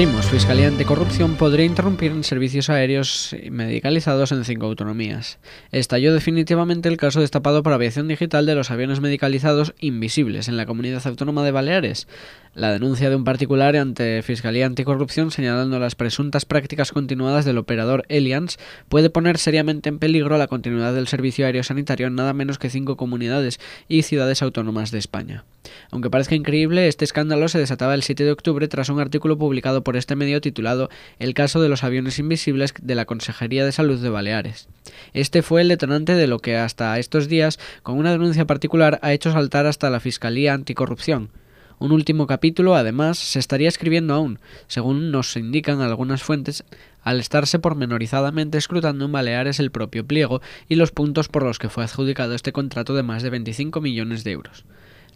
Fiscalía 0.02 0.66
Anticorrupción 0.66 1.37
podría 1.37 1.64
interrumpir 1.64 2.12
servicios 2.25 2.71
aéreos 2.71 3.37
medicalizados 3.52 4.32
en 4.32 4.44
cinco 4.44 4.66
autonomías. 4.66 5.38
Estalló 5.71 6.12
definitivamente 6.12 6.88
el 6.88 6.97
caso 6.97 7.21
destapado 7.21 7.62
por 7.62 7.73
aviación 7.73 8.09
digital 8.09 8.44
de 8.44 8.56
los 8.56 8.73
aviones 8.73 9.00
medicalizados 9.00 9.75
invisibles 9.78 10.49
en 10.49 10.56
la 10.56 10.66
comunidad 10.66 11.06
autónoma 11.06 11.44
de 11.44 11.52
Baleares. 11.52 12.09
La 12.52 12.73
denuncia 12.73 13.11
de 13.11 13.16
un 13.16 13.23
particular 13.23 13.76
ante 13.76 14.23
Fiscalía 14.23 14.66
Anticorrupción 14.66 15.30
señalando 15.30 15.78
las 15.78 15.94
presuntas 15.94 16.47
prácticas 16.47 16.90
continuadas 16.90 17.44
del 17.44 17.59
operador 17.59 18.04
Elians 18.09 18.59
puede 18.88 19.09
poner 19.09 19.38
seriamente 19.38 19.88
en 19.88 20.00
peligro 20.00 20.37
la 20.37 20.49
continuidad 20.49 20.94
del 20.94 21.06
servicio 21.06 21.47
aéreo 21.47 21.62
sanitario 21.62 22.09
en 22.09 22.16
nada 22.16 22.32
menos 22.32 22.59
que 22.59 22.71
cinco 22.71 22.97
comunidades 22.97 23.61
y 23.87 24.02
ciudades 24.02 24.42
autónomas 24.42 24.90
de 24.90 24.99
España. 24.99 25.44
Aunque 25.90 26.11
parezca 26.11 26.35
increíble, 26.35 26.88
este 26.88 27.04
escándalo 27.04 27.49
se 27.49 27.59
desataba 27.59 27.95
el 27.95 28.02
7 28.02 28.25
de 28.25 28.33
octubre 28.33 28.69
tras 28.69 28.88
un 28.88 29.00
artículo 29.00 29.38
publicado 29.38 29.85
por 29.85 29.97
este 29.97 30.16
medio 30.16 30.40
titulado 30.40 30.90
El 31.19 31.35
caso 31.35 31.61
de 31.61 31.69
los 31.69 31.85
aviones 31.85 32.19
invisibles 32.19 32.75
de 32.81 32.95
la 32.95 33.04
Consejería 33.04 33.64
de 33.64 33.73
Salud 33.73 34.00
de 34.00 34.09
Baleares. 34.09 34.69
Este 35.12 35.42
fue 35.42 35.61
el 35.61 35.69
detonante 35.69 36.14
de 36.14 36.26
lo 36.26 36.38
que 36.38 36.57
hasta 36.57 36.99
estos 36.99 37.28
días, 37.28 37.59
con 37.83 37.99
una 37.99 38.12
denuncia 38.12 38.47
particular, 38.47 38.99
ha 39.02 39.12
hecho 39.12 39.33
saltar 39.33 39.66
hasta 39.66 39.90
la 39.90 40.00
Fiscalía 40.00 40.54
Anticorrupción. 40.54 41.31
Un 41.78 41.90
último 41.90 42.28
capítulo, 42.28 42.76
además, 42.76 43.19
se 43.19 43.40
estaría 43.40 43.69
escribiendo 43.69 44.14
aún, 44.14 44.38
según 44.69 45.11
nos 45.11 45.37
indican 45.37 45.81
algunas 45.81 46.23
fuentes, 46.23 46.64
al 47.02 47.19
estarse 47.19 47.59
pormenorizadamente 47.59 48.57
escrutando 48.57 49.04
en 49.04 49.12
Baleares 49.12 49.59
el 49.59 49.73
propio 49.73 50.07
pliego 50.07 50.40
y 50.69 50.76
los 50.76 50.92
puntos 50.92 51.26
por 51.26 51.42
los 51.42 51.59
que 51.59 51.69
fue 51.69 51.83
adjudicado 51.83 52.35
este 52.35 52.52
contrato 52.52 52.95
de 52.95 53.02
más 53.02 53.25
de 53.25 53.31
25 53.31 53.81
millones 53.81 54.23
de 54.23 54.31
euros. 54.31 54.64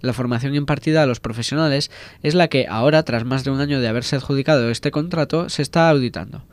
La 0.00 0.12
formación 0.12 0.54
impartida 0.54 1.02
a 1.02 1.06
los 1.06 1.20
profesionales 1.20 1.90
es 2.22 2.34
la 2.34 2.48
que 2.48 2.66
ahora, 2.68 3.02
tras 3.02 3.24
más 3.24 3.44
de 3.44 3.50
un 3.50 3.60
año 3.60 3.80
de 3.80 3.88
haberse 3.88 4.16
adjudicado 4.16 4.70
este 4.70 4.90
contrato, 4.90 5.48
se 5.48 5.62
está 5.62 5.88
auditando. 5.90 6.44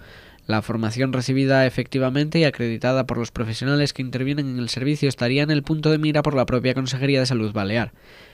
La 0.45 0.61
formación 0.61 1.13
recibida 1.13 1.65
efectivamente 1.65 2.39
y 2.39 2.43
acreditada 2.43 3.05
por 3.05 3.17
los 3.17 3.31
profesionales 3.31 3.93
que 3.93 4.01
intervienen 4.01 4.49
en 4.49 4.59
el 4.59 4.69
servicio 4.69 5.07
estaría 5.07 5.43
en 5.43 5.51
el 5.51 5.63
punto 5.63 5.89
de 5.89 5.97
mira 5.97 6.21
por 6.21 6.35
la 6.35 6.45
propia 6.45 6.73
Consejería 6.73 7.21
de 7.21 7.25
Salud 7.25 7.53
Balear 7.53 7.93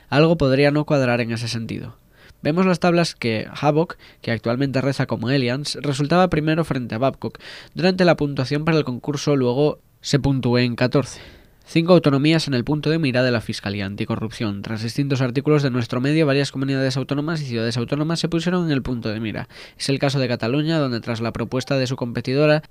algo 0.10 0.38
podría 0.38 0.72
no 0.72 0.86
cuadrar 0.86 1.22
en 1.22 1.32
ese 1.32 1.48
sentido. 1.48 1.98
Vemos 2.42 2.66
las 2.66 2.80
tablas 2.80 3.16
que 3.16 3.48
Havok, 3.54 3.98
que 4.22 4.32
actualmente 4.32 4.82
reza 4.82 5.06
como 5.06 5.30
Elians, 5.30 5.78
resultaba 5.82 6.30
primero 6.30 6.64
frente 6.64 6.96
a 6.96 6.98
Babcock. 6.98 7.40
Durante 7.74 8.06
la 8.06 8.18
puntuación 8.18 8.66
para 8.66 8.78
el 8.78 8.86
concurso 8.86 9.36
luego 9.36 9.80
se 10.02 10.20
puntuó 10.20 10.58
en 10.58 10.76
14. 10.76 11.39
Cinco 11.72 11.94
autonomías 11.94 12.48
en 12.48 12.56
el 12.56 12.64
punto 12.64 12.90
de 12.90 12.98
mira 12.98 13.22
de 13.22 13.30
la 13.30 13.42
Fiscalía 13.42 13.86
Anticorrupción. 13.86 14.64
Tras 14.64 14.82
distintos 14.82 15.22
artículos 15.22 15.62
de 15.62 15.70
nuestro 15.70 16.02
medio, 16.02 16.26
varias 16.26 16.52
comunidades 16.52 16.98
autónomas 16.98 17.44
y 17.44 17.46
ciudades 17.46 17.78
autónomas 17.78 18.20
se 18.20 18.28
pusieron 18.28 18.66
en 18.66 18.72
el 18.72 18.82
punto 18.82 19.10
de 19.10 19.20
mira. 19.20 19.48
Es 19.78 19.88
el 19.90 20.00
caso 20.00 20.18
de 20.18 20.28
Cataluña, 20.28 20.80
donde 20.80 21.00
tras 21.00 21.22
la 21.22 21.32
propuesta 21.32 21.78
de 21.78 21.86
su 21.86 21.96
competidora 21.96 22.64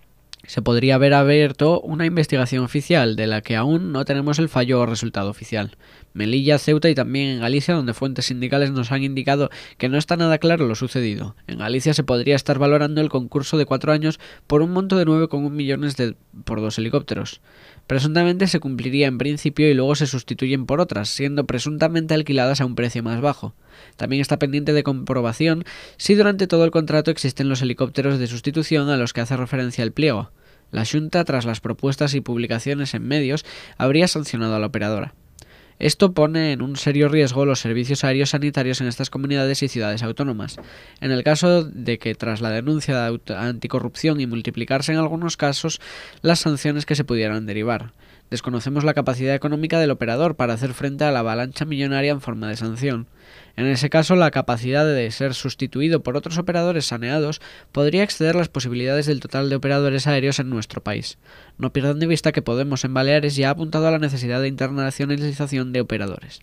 se 0.46 0.62
podría 0.62 0.96
haber 0.96 1.14
abierto 1.14 1.80
una 1.80 2.06
investigación 2.06 2.64
oficial 2.64 3.14
de 3.14 3.26
la 3.28 3.40
que 3.40 3.54
aún 3.54 3.92
no 3.92 4.04
tenemos 4.04 4.40
el 4.40 4.48
fallo 4.48 4.80
o 4.80 4.86
resultado 4.86 5.30
oficial. 5.30 5.76
Melilla, 6.12 6.58
Ceuta 6.58 6.88
y 6.88 6.94
también 6.94 7.28
en 7.28 7.40
Galicia, 7.40 7.74
donde 7.74 7.94
fuentes 7.94 8.26
sindicales 8.26 8.72
nos 8.72 8.90
han 8.90 9.04
indicado 9.04 9.50
que 9.76 9.88
no 9.88 9.98
está 9.98 10.16
nada 10.16 10.38
claro 10.38 10.66
lo 10.66 10.74
sucedido. 10.74 11.36
En 11.46 11.58
Galicia 11.58 11.94
se 11.94 12.02
podría 12.02 12.34
estar 12.34 12.58
valorando 12.58 13.00
el 13.00 13.10
concurso 13.10 13.58
de 13.58 13.66
cuatro 13.66 13.92
años 13.92 14.18
por 14.46 14.62
un 14.62 14.72
monto 14.72 14.96
de 14.96 15.06
9,1 15.06 15.50
millones 15.50 15.96
de, 15.96 16.16
por 16.44 16.60
dos 16.60 16.78
helicópteros. 16.78 17.40
Presuntamente 17.88 18.48
se 18.48 18.60
cumpliría 18.60 19.06
en 19.06 19.16
principio 19.16 19.70
y 19.70 19.72
luego 19.72 19.94
se 19.94 20.06
sustituyen 20.06 20.66
por 20.66 20.78
otras, 20.78 21.08
siendo 21.08 21.46
presuntamente 21.46 22.12
alquiladas 22.12 22.60
a 22.60 22.66
un 22.66 22.74
precio 22.74 23.02
más 23.02 23.22
bajo. 23.22 23.54
También 23.96 24.20
está 24.20 24.38
pendiente 24.38 24.74
de 24.74 24.82
comprobación 24.82 25.64
si 25.96 26.14
durante 26.14 26.46
todo 26.46 26.66
el 26.66 26.70
contrato 26.70 27.10
existen 27.10 27.48
los 27.48 27.62
helicópteros 27.62 28.18
de 28.18 28.26
sustitución 28.26 28.90
a 28.90 28.98
los 28.98 29.14
que 29.14 29.22
hace 29.22 29.38
referencia 29.38 29.82
el 29.82 29.92
pliego. 29.92 30.30
La 30.70 30.84
Junta, 30.84 31.24
tras 31.24 31.46
las 31.46 31.60
propuestas 31.60 32.12
y 32.12 32.20
publicaciones 32.20 32.92
en 32.92 33.08
medios, 33.08 33.46
habría 33.78 34.06
sancionado 34.06 34.54
a 34.54 34.58
la 34.58 34.66
operadora. 34.66 35.14
Esto 35.78 36.12
pone 36.12 36.52
en 36.52 36.62
un 36.62 36.76
serio 36.76 37.08
riesgo 37.08 37.44
los 37.44 37.60
servicios 37.60 38.02
aéreos 38.02 38.30
sanitarios 38.30 38.80
en 38.80 38.88
estas 38.88 39.10
comunidades 39.10 39.62
y 39.62 39.68
ciudades 39.68 40.02
autónomas. 40.02 40.56
En 41.00 41.12
el 41.12 41.22
caso 41.22 41.62
de 41.62 41.98
que 41.98 42.16
tras 42.16 42.40
la 42.40 42.50
denuncia 42.50 43.08
de 43.08 43.34
anticorrupción 43.36 44.20
y 44.20 44.26
multiplicarse 44.26 44.92
en 44.92 44.98
algunos 44.98 45.36
casos 45.36 45.80
las 46.20 46.40
sanciones 46.40 46.84
que 46.84 46.96
se 46.96 47.04
pudieran 47.04 47.46
derivar. 47.46 47.92
Desconocemos 48.30 48.84
la 48.84 48.92
capacidad 48.92 49.34
económica 49.34 49.78
del 49.78 49.90
operador 49.92 50.34
para 50.34 50.54
hacer 50.54 50.74
frente 50.74 51.04
a 51.04 51.12
la 51.12 51.20
avalancha 51.20 51.64
millonaria 51.64 52.10
en 52.10 52.20
forma 52.20 52.48
de 52.48 52.56
sanción. 52.56 53.06
En 53.56 53.66
ese 53.66 53.90
caso, 53.90 54.14
la 54.14 54.30
capacidad 54.30 54.86
de 54.86 55.10
ser 55.10 55.34
sustituido 55.34 56.02
por 56.02 56.16
otros 56.16 56.38
operadores 56.38 56.86
saneados 56.86 57.40
podría 57.72 58.04
exceder 58.04 58.36
las 58.36 58.48
posibilidades 58.48 59.06
del 59.06 59.18
total 59.18 59.50
de 59.50 59.56
operadores 59.56 60.06
aéreos 60.06 60.38
en 60.38 60.48
nuestro 60.48 60.80
país. 60.80 61.18
No 61.58 61.72
pierdan 61.72 61.98
de 61.98 62.06
vista 62.06 62.30
que 62.30 62.40
Podemos 62.40 62.84
en 62.84 62.94
Baleares 62.94 63.34
ya 63.34 63.48
ha 63.48 63.50
apuntado 63.50 63.88
a 63.88 63.90
la 63.90 63.98
necesidad 63.98 64.40
de 64.40 64.48
internacionalización 64.48 65.72
de 65.72 65.80
operadores. 65.80 66.40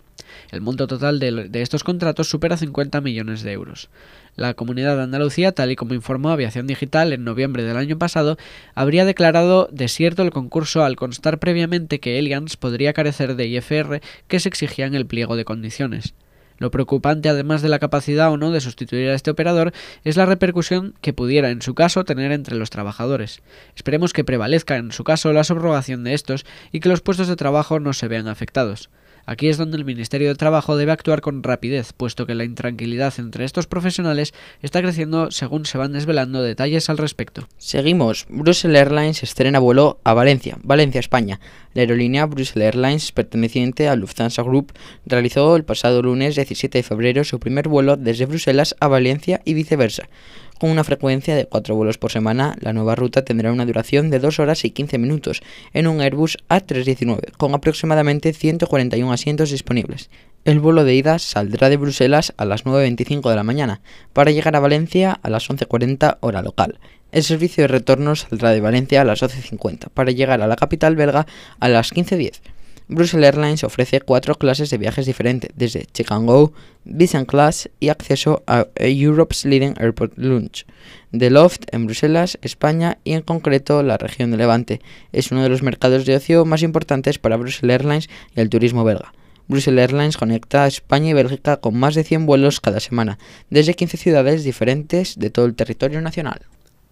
El 0.50 0.60
monto 0.60 0.86
total 0.86 1.18
de, 1.18 1.62
estos 1.62 1.84
contratos 1.84 2.28
supera 2.28 2.56
50 2.56 3.00
millones 3.00 3.42
de 3.42 3.52
euros. 3.52 3.88
La 4.36 4.54
Comunidad 4.54 4.96
de 4.96 5.02
Andalucía, 5.04 5.52
tal 5.52 5.70
y 5.70 5.76
como 5.76 5.94
informó 5.94 6.28
Aviación 6.30 6.66
Digital 6.66 7.12
en 7.12 7.24
noviembre 7.24 7.62
del 7.62 7.78
año 7.78 7.96
pasado, 7.96 8.36
habría 8.74 9.06
declarado 9.06 9.68
desierto 9.72 10.22
el 10.22 10.30
concurso 10.30 10.84
al 10.84 10.96
constar 10.96 11.38
previamente 11.38 11.98
que 11.98 12.18
Elians 12.18 12.56
podría 12.56 12.92
carecer 12.92 13.36
de 13.36 13.46
IFR 13.46 14.02
que 14.28 14.40
se 14.40 14.48
exigía 14.48 14.86
en 14.86 14.94
el 14.94 15.06
pliego 15.06 15.36
de 15.36 15.46
condiciones. 15.46 16.14
Lo 16.58 16.70
preocupante, 16.70 17.28
además 17.28 17.62
de 17.62 17.68
la 17.68 17.78
capacidad 17.78 18.32
o 18.32 18.36
no 18.36 18.50
de 18.50 18.60
sustituir 18.60 19.08
a 19.08 19.14
este 19.14 19.30
operador, 19.30 19.72
es 20.04 20.16
la 20.16 20.26
repercusión 20.26 20.94
que 21.00 21.12
pudiera, 21.12 21.50
en 21.50 21.62
su 21.62 21.74
caso, 21.74 22.04
tener 22.04 22.32
entre 22.32 22.56
los 22.56 22.70
trabajadores. 22.70 23.42
Esperemos 23.74 24.12
que 24.12 24.24
prevalezca, 24.24 24.76
en 24.76 24.92
su 24.92 25.04
caso, 25.04 25.32
la 25.32 25.44
subrogación 25.44 26.04
de 26.04 26.14
estos 26.14 26.46
y 26.72 26.80
que 26.80 26.88
los 26.88 27.02
puestos 27.02 27.28
de 27.28 27.36
trabajo 27.36 27.80
no 27.80 27.92
se 27.92 28.08
vean 28.08 28.28
afectados. 28.28 28.90
Aquí 29.26 29.48
es 29.48 29.58
donde 29.58 29.76
el 29.76 29.84
Ministerio 29.84 30.28
de 30.28 30.36
Trabajo 30.36 30.76
debe 30.76 30.92
actuar 30.92 31.20
con 31.20 31.42
rapidez, 31.42 31.92
puesto 31.92 32.26
que 32.26 32.36
la 32.36 32.44
intranquilidad 32.44 33.12
entre 33.18 33.44
estos 33.44 33.66
profesionales 33.66 34.32
está 34.62 34.80
creciendo 34.80 35.32
según 35.32 35.66
se 35.66 35.78
van 35.78 35.92
desvelando 35.92 36.42
detalles 36.42 36.88
al 36.88 36.98
respecto. 36.98 37.48
Seguimos. 37.58 38.26
Brussels 38.28 38.76
Airlines 38.76 39.24
estrena 39.24 39.58
vuelo 39.58 39.98
a 40.04 40.14
Valencia, 40.14 40.58
Valencia, 40.62 41.00
España. 41.00 41.40
La 41.74 41.82
aerolínea 41.82 42.26
Brussels 42.26 42.64
Airlines, 42.64 43.10
perteneciente 43.10 43.88
al 43.88 43.98
Lufthansa 43.98 44.42
Group, 44.42 44.72
realizó 45.04 45.56
el 45.56 45.64
pasado 45.64 46.02
lunes 46.02 46.36
17 46.36 46.78
de 46.78 46.82
febrero 46.84 47.24
su 47.24 47.40
primer 47.40 47.66
vuelo 47.66 47.96
desde 47.96 48.26
Bruselas 48.26 48.76
a 48.78 48.86
Valencia 48.86 49.42
y 49.44 49.54
viceversa. 49.54 50.08
Con 50.58 50.70
una 50.70 50.84
frecuencia 50.84 51.36
de 51.36 51.44
4 51.44 51.74
vuelos 51.74 51.98
por 51.98 52.10
semana, 52.10 52.56
la 52.60 52.72
nueva 52.72 52.94
ruta 52.94 53.26
tendrá 53.26 53.52
una 53.52 53.66
duración 53.66 54.08
de 54.08 54.18
2 54.18 54.38
horas 54.40 54.64
y 54.64 54.70
15 54.70 54.96
minutos 54.96 55.42
en 55.74 55.86
un 55.86 56.00
Airbus 56.00 56.38
A319, 56.48 57.32
con 57.36 57.54
aproximadamente 57.54 58.32
141 58.32 59.12
asientos 59.12 59.50
disponibles. 59.50 60.08
El 60.46 60.60
vuelo 60.60 60.84
de 60.84 60.94
ida 60.94 61.18
saldrá 61.18 61.68
de 61.68 61.76
Bruselas 61.76 62.32
a 62.38 62.46
las 62.46 62.64
9.25 62.64 63.28
de 63.28 63.36
la 63.36 63.42
mañana, 63.42 63.82
para 64.14 64.30
llegar 64.30 64.56
a 64.56 64.60
Valencia 64.60 65.18
a 65.22 65.28
las 65.28 65.50
11.40 65.50 66.16
hora 66.20 66.40
local. 66.40 66.78
El 67.12 67.22
servicio 67.22 67.64
de 67.64 67.68
retorno 67.68 68.16
saldrá 68.16 68.50
de 68.50 68.60
Valencia 68.62 69.02
a 69.02 69.04
las 69.04 69.22
12.50, 69.22 69.90
para 69.92 70.10
llegar 70.10 70.40
a 70.40 70.46
la 70.46 70.56
capital 70.56 70.96
belga 70.96 71.26
a 71.60 71.68
las 71.68 71.92
15.10. 71.92 72.40
Brussels 72.88 73.24
Airlines 73.24 73.64
ofrece 73.64 74.00
cuatro 74.00 74.36
clases 74.36 74.70
de 74.70 74.78
viajes 74.78 75.06
diferentes, 75.06 75.50
desde 75.56 75.86
Check 75.86 76.12
and 76.12 76.28
Go, 76.28 76.52
Business 76.84 77.26
Class 77.26 77.68
y 77.80 77.88
acceso 77.88 78.44
a 78.46 78.66
Europe's 78.76 79.44
Leading 79.44 79.74
Airport 79.78 80.12
Lounge. 80.16 80.66
The 81.10 81.30
Loft 81.30 81.62
en 81.72 81.86
Bruselas, 81.86 82.38
España 82.42 82.98
y 83.02 83.14
en 83.14 83.22
concreto 83.22 83.82
la 83.82 83.98
región 83.98 84.30
de 84.30 84.36
Levante 84.36 84.80
es 85.12 85.32
uno 85.32 85.42
de 85.42 85.48
los 85.48 85.62
mercados 85.62 86.06
de 86.06 86.14
ocio 86.14 86.44
más 86.44 86.62
importantes 86.62 87.18
para 87.18 87.36
Brussels 87.36 87.72
Airlines 87.72 88.08
y 88.36 88.40
el 88.40 88.50
turismo 88.50 88.84
belga. 88.84 89.12
Brussels 89.48 89.78
Airlines 89.78 90.16
conecta 90.16 90.62
a 90.62 90.68
España 90.68 91.10
y 91.10 91.14
Bélgica 91.14 91.56
con 91.56 91.76
más 91.76 91.96
de 91.96 92.04
100 92.04 92.26
vuelos 92.26 92.60
cada 92.60 92.78
semana, 92.78 93.18
desde 93.50 93.74
15 93.74 93.96
ciudades 93.96 94.44
diferentes 94.44 95.18
de 95.18 95.30
todo 95.30 95.46
el 95.46 95.56
territorio 95.56 96.00
nacional. 96.00 96.40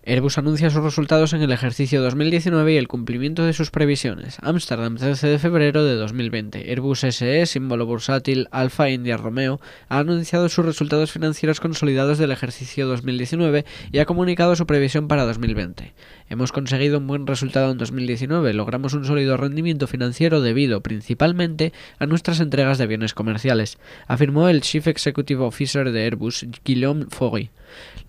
Airbus 0.07 0.37
anuncia 0.37 0.69
sus 0.69 0.83
resultados 0.83 1.33
en 1.33 1.41
el 1.41 1.51
ejercicio 1.51 2.03
2019 2.03 2.75
y 2.75 2.77
el 2.77 2.89
cumplimiento 2.89 3.43
de 3.47 3.55
sus 3.55 3.71
previsiones. 3.71 4.37
Amsterdam, 4.43 4.97
13 4.97 5.29
de 5.29 5.39
febrero 5.39 5.83
de 5.83 5.95
2020. 5.95 6.71
Airbus 6.71 7.01
SE, 7.01 7.47
símbolo 7.47 7.87
bursátil 7.87 8.49
Alfa 8.51 8.91
India 8.91 9.17
Romeo, 9.17 9.61
ha 9.89 10.01
anunciado 10.01 10.51
sus 10.51 10.67
resultados 10.67 11.11
financieros 11.11 11.59
consolidados 11.59 12.19
del 12.19 12.33
ejercicio 12.33 12.87
2019 12.87 13.65
y 13.93 13.99
ha 13.99 14.05
comunicado 14.05 14.57
su 14.57 14.67
previsión 14.67 15.09
para 15.09 15.25
2020. 15.25 15.95
Hemos 16.31 16.53
conseguido 16.53 16.99
un 16.99 17.07
buen 17.07 17.27
resultado 17.27 17.71
en 17.71 17.77
2019, 17.77 18.55
logramos 18.55 18.95
un 18.95 19.05
sólido 19.05 19.37
rendimiento 19.37 19.87
financiero 19.87 20.41
debido 20.41 20.81
principalmente 20.81 21.75
a 21.99 22.07
nuestras 22.07 22.41
entregas 22.41 22.79
de 22.79 22.87
bienes 22.87 23.13
comerciales, 23.13 23.79
afirmó 24.07 24.49
el 24.49 24.63
Chief 24.63 24.87
Executive 24.87 25.45
Officer 25.45 25.93
de 25.93 26.05
Airbus, 26.05 26.47
Guillaume 26.65 27.07
Faury. 27.11 27.51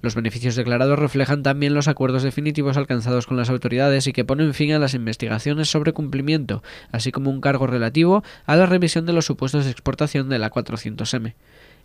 Los 0.01 0.15
beneficios 0.15 0.55
declarados 0.55 0.97
reflejan 0.97 1.43
también 1.43 1.73
los 1.73 1.89
acuerdos 1.89 2.23
definitivos 2.23 2.77
alcanzados 2.77 3.27
con 3.27 3.35
las 3.35 3.49
autoridades 3.49 4.07
y 4.07 4.13
que 4.13 4.23
ponen 4.23 4.53
fin 4.53 4.71
a 4.71 4.79
las 4.79 4.93
investigaciones 4.93 5.69
sobre 5.69 5.91
cumplimiento, 5.91 6.63
así 6.93 7.11
como 7.11 7.29
un 7.29 7.41
cargo 7.41 7.67
relativo 7.67 8.23
a 8.45 8.55
la 8.55 8.65
revisión 8.65 9.05
de 9.05 9.13
los 9.13 9.25
supuestos 9.25 9.65
de 9.65 9.71
exportación 9.71 10.29
de 10.29 10.39
la 10.39 10.51
400M. 10.51 11.33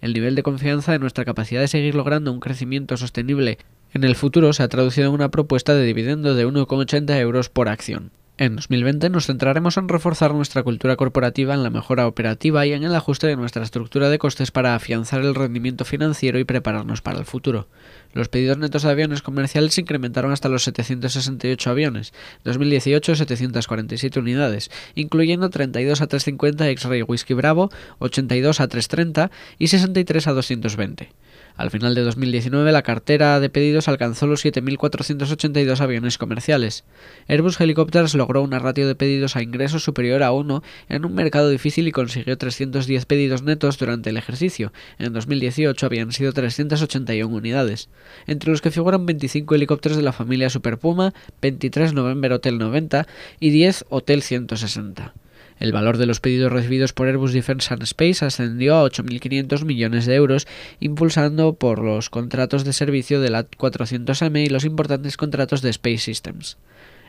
El 0.01 0.13
nivel 0.15 0.37
de 0.37 0.45
confianza 0.45 0.93
de 0.93 1.01
nuestra 1.01 1.25
capacidad 1.25 1.61
de 1.61 1.69
seguir 1.69 1.97
logrando 1.97 2.33
un 2.33 2.41
crecimiento 2.41 2.97
sostenible 2.97 3.59
en 3.93 4.05
el 4.05 4.17
futuro 4.17 4.53
se 4.53 4.63
ha 4.63 4.69
traducido 4.69 5.09
en 5.09 5.15
una 5.15 5.31
propuesta 5.31 5.75
de 5.75 5.85
dividendo 5.85 6.35
de 6.35 6.47
1,80 6.47 7.19
euros 7.19 7.49
por 7.49 7.69
acción. 7.69 8.11
En 8.41 8.57
2020 8.57 9.11
nos 9.11 9.27
centraremos 9.27 9.77
en 9.77 9.87
reforzar 9.87 10.33
nuestra 10.33 10.63
cultura 10.63 10.97
corporativa 10.97 11.53
en 11.53 11.63
la 11.63 11.69
mejora 11.69 12.07
operativa 12.07 12.65
y 12.65 12.73
en 12.73 12.85
el 12.85 12.95
ajuste 12.95 13.27
de 13.27 13.37
nuestra 13.37 13.63
estructura 13.63 14.09
de 14.09 14.19
costes 14.19 14.51
para 14.51 14.75
afianzar 14.75 15.21
el 15.21 15.35
rendimiento 15.35 15.85
financiero 15.85 16.39
y 16.39 16.45
prepararnos 16.45 17.03
para 17.03 17.19
el 17.19 17.27
futuro. 17.27 17.69
Los 18.15 18.31
pedidos 18.31 18.57
netos 18.57 18.83
de 18.85 18.91
aviones 18.91 19.21
comerciales 19.21 19.75
se 19.75 19.83
incrementaron 19.83 20.33
hasta 20.33 20.49
los 20.49 20.63
768 20.63 21.69
aviones, 21.69 22.15
2018 22.45 23.15
747 23.15 24.19
unidades, 24.19 24.71
incluyendo 24.95 25.51
32 25.51 26.01
a 26.01 26.07
350 26.07 26.67
X-Ray 26.71 27.03
Whiskey 27.03 27.37
Bravo, 27.37 27.71
82 27.99 28.61
a 28.61 28.69
330 28.69 29.31
y 29.59 29.67
63 29.67 30.27
a 30.29 30.33
220. 30.33 31.11
Al 31.57 31.71
final 31.71 31.95
de 31.95 32.03
2019 32.03 32.73
la 32.73 32.83
cartera 32.83 33.41
de 33.41 33.51
pedidos 33.51 33.89
alcanzó 33.89 34.27
los 34.27 34.45
7.482 34.45 35.81
aviones 35.81 36.19
comerciales. 36.19 36.85
Airbus 37.29 37.61
Helicopters 37.61 38.15
logró 38.15 38.43
una 38.43 38.59
ratio 38.59 38.87
de 38.87 38.95
pedidos 38.95 39.37
a 39.37 39.43
ingresos 39.43 39.85
superior 39.85 40.23
a 40.23 40.33
1 40.33 40.63
en 40.89 41.05
un 41.05 41.15
mercado 41.15 41.51
difícil 41.51 41.89
y 41.89 41.93
consiguió 41.93 42.37
310 42.39 43.07
pedidos 43.07 43.43
netos 43.43 43.79
durante 43.79 44.11
el 44.11 44.17
ejercicio. 44.17 44.73
En 44.99 45.13
2018 45.13 45.87
habían 45.87 46.13
sido 46.13 46.33
381 46.33 47.35
unidades, 47.35 47.89
entre 48.27 48.51
los 48.51 48.61
que 48.61 48.71
figuran 48.71 49.07
25 49.07 49.55
helicópteros 49.55 49.97
de 49.97 50.03
la 50.03 50.13
familia 50.13 50.51
Super 50.51 50.79
Puma, 50.79 51.13
23 51.43 51.93
November 51.93 52.33
Hotel 52.33 52.59
90 52.59 53.07
y 53.39 53.51
10 53.51 53.87
Hotel 53.91 54.23
160. 54.23 55.15
El 55.61 55.73
valor 55.73 55.99
de 55.99 56.07
los 56.07 56.21
pedidos 56.21 56.51
recibidos 56.51 56.95
por 56.95 57.07
Airbus 57.07 57.35
Defence 57.35 57.73
and 57.73 57.83
Space 57.83 58.25
ascendió 58.25 58.77
a 58.77 58.85
8.500 58.87 59.65
millones 59.67 60.07
de 60.07 60.15
euros, 60.15 60.49
impulsando 60.81 61.53
por 61.53 61.81
los 61.81 62.09
contratos 62.09 62.65
de 62.65 62.73
servicio 62.73 63.21
de 63.21 63.29
la 63.29 63.47
400M 63.47 64.47
y 64.47 64.49
los 64.49 64.65
importantes 64.65 65.19
contratos 65.19 65.61
de 65.61 65.69
Space 65.69 65.99
Systems. 65.99 66.57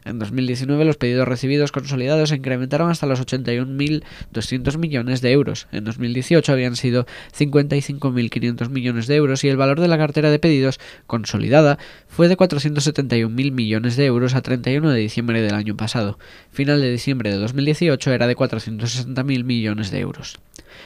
En 0.03 0.19
2019 0.19 0.83
los 0.85 0.97
pedidos 0.97 1.27
recibidos 1.27 1.71
consolidados 1.71 2.29
se 2.29 2.35
incrementaron 2.35 2.89
hasta 2.89 3.05
los 3.05 3.21
81.200 3.21 4.77
millones 4.77 5.21
de 5.21 5.31
euros. 5.31 5.67
En 5.71 5.83
2018 5.83 6.51
habían 6.51 6.75
sido 6.75 7.05
55.500 7.37 8.69
millones 8.69 9.07
de 9.07 9.15
euros 9.15 9.43
y 9.43 9.49
el 9.49 9.57
valor 9.57 9.79
de 9.79 9.87
la 9.87 9.97
cartera 9.97 10.31
de 10.31 10.39
pedidos 10.39 10.79
consolidada 11.07 11.77
fue 12.07 12.27
de 12.27 12.37
471.000 12.37 13.51
millones 13.51 13.95
de 13.95 14.05
euros 14.05 14.33
a 14.33 14.41
31 14.41 14.89
de 14.89 14.99
diciembre 14.99 15.41
del 15.41 15.53
año 15.53 15.77
pasado. 15.77 16.17
Final 16.51 16.81
de 16.81 16.91
diciembre 16.91 17.31
de 17.31 17.37
2018 17.37 18.11
era 18.11 18.27
de 18.27 18.35
460.000 18.35 19.43
millones 19.43 19.91
de 19.91 19.99
euros. 19.99 20.39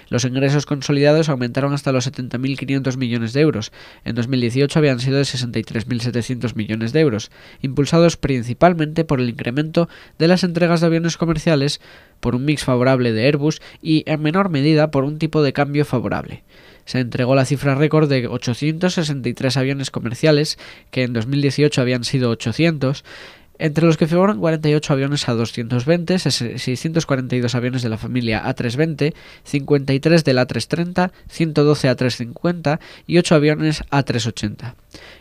Los 0.09 0.25
ingresos 0.25 0.65
consolidados 0.65 1.29
aumentaron 1.29 1.73
hasta 1.73 1.91
los 1.91 2.11
70.500 2.11 2.97
millones 2.97 3.33
de 3.33 3.41
euros. 3.41 3.71
En 4.03 4.15
2018 4.15 4.79
habían 4.79 4.99
sido 4.99 5.17
de 5.17 5.23
63.700 5.23 6.55
millones 6.55 6.93
de 6.93 6.99
euros, 6.99 7.31
impulsados 7.61 8.17
principalmente 8.17 9.05
por 9.05 9.19
el 9.19 9.29
incremento 9.29 9.89
de 10.17 10.27
las 10.27 10.43
entregas 10.43 10.81
de 10.81 10.87
aviones 10.87 11.17
comerciales, 11.17 11.81
por 12.19 12.35
un 12.35 12.45
mix 12.45 12.63
favorable 12.63 13.11
de 13.11 13.25
Airbus 13.25 13.61
y, 13.81 14.03
en 14.07 14.21
menor 14.21 14.49
medida, 14.49 14.91
por 14.91 15.03
un 15.03 15.19
tipo 15.19 15.43
de 15.43 15.53
cambio 15.53 15.85
favorable 15.85 16.43
se 16.85 16.99
entregó 16.99 17.35
la 17.35 17.45
cifra 17.45 17.75
récord 17.75 18.07
de 18.07 18.27
863 18.27 19.57
aviones 19.57 19.91
comerciales, 19.91 20.57
que 20.91 21.03
en 21.03 21.13
2018 21.13 21.81
habían 21.81 22.03
sido 22.03 22.29
800, 22.29 23.03
entre 23.59 23.85
los 23.85 23.97
que 23.97 24.07
figuran 24.07 24.39
48 24.39 24.93
aviones 24.93 25.27
A220, 25.27 26.17
642 26.57 27.55
aviones 27.55 27.81
de 27.81 27.89
la 27.89 27.97
familia 27.97 28.43
A320, 28.45 29.13
53 29.43 30.23
del 30.23 30.37
A330, 30.37 31.11
112 31.29 31.89
A350 31.89 32.79
y 33.07 33.17
8 33.17 33.35
aviones 33.35 33.83
A380. 33.91 34.73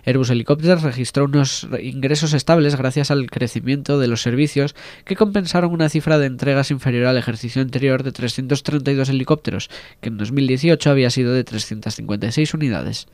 Airbus 0.04 0.30
Helicopters 0.30 0.82
registró 0.82 1.24
unos 1.24 1.66
ingresos 1.82 2.32
estables 2.32 2.76
gracias 2.76 3.10
al 3.10 3.30
crecimiento 3.30 3.98
de 3.98 4.08
los 4.08 4.22
servicios 4.22 4.74
que 5.04 5.16
compensaron 5.16 5.72
una 5.72 5.88
cifra 5.88 6.18
de 6.18 6.26
entregas 6.26 6.70
inferior 6.70 7.06
al 7.06 7.18
ejercicio 7.18 7.62
anterior 7.62 8.02
de 8.02 8.12
332 8.12 9.08
helicópteros, 9.08 9.70
que 10.00 10.08
en 10.08 10.18
2018 10.18 10.90
había 10.90 11.10
sido 11.10 11.32
de 11.32 11.44
356 11.44 12.54
unidades 12.54 13.06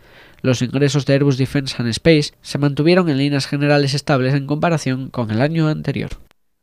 los 0.42 0.62
ingresos 0.62 1.06
de 1.06 1.14
Airbus 1.14 1.36
Defence 1.36 1.76
and 1.78 1.88
Space 1.88 2.32
se 2.40 2.58
mantuvieron 2.58 3.08
en 3.08 3.18
líneas 3.18 3.46
generales 3.46 3.94
estables 3.94 4.34
en 4.34 4.46
comparación 4.46 5.10
con 5.10 5.30
el 5.30 5.40
año 5.40 5.68
anterior. 5.68 6.10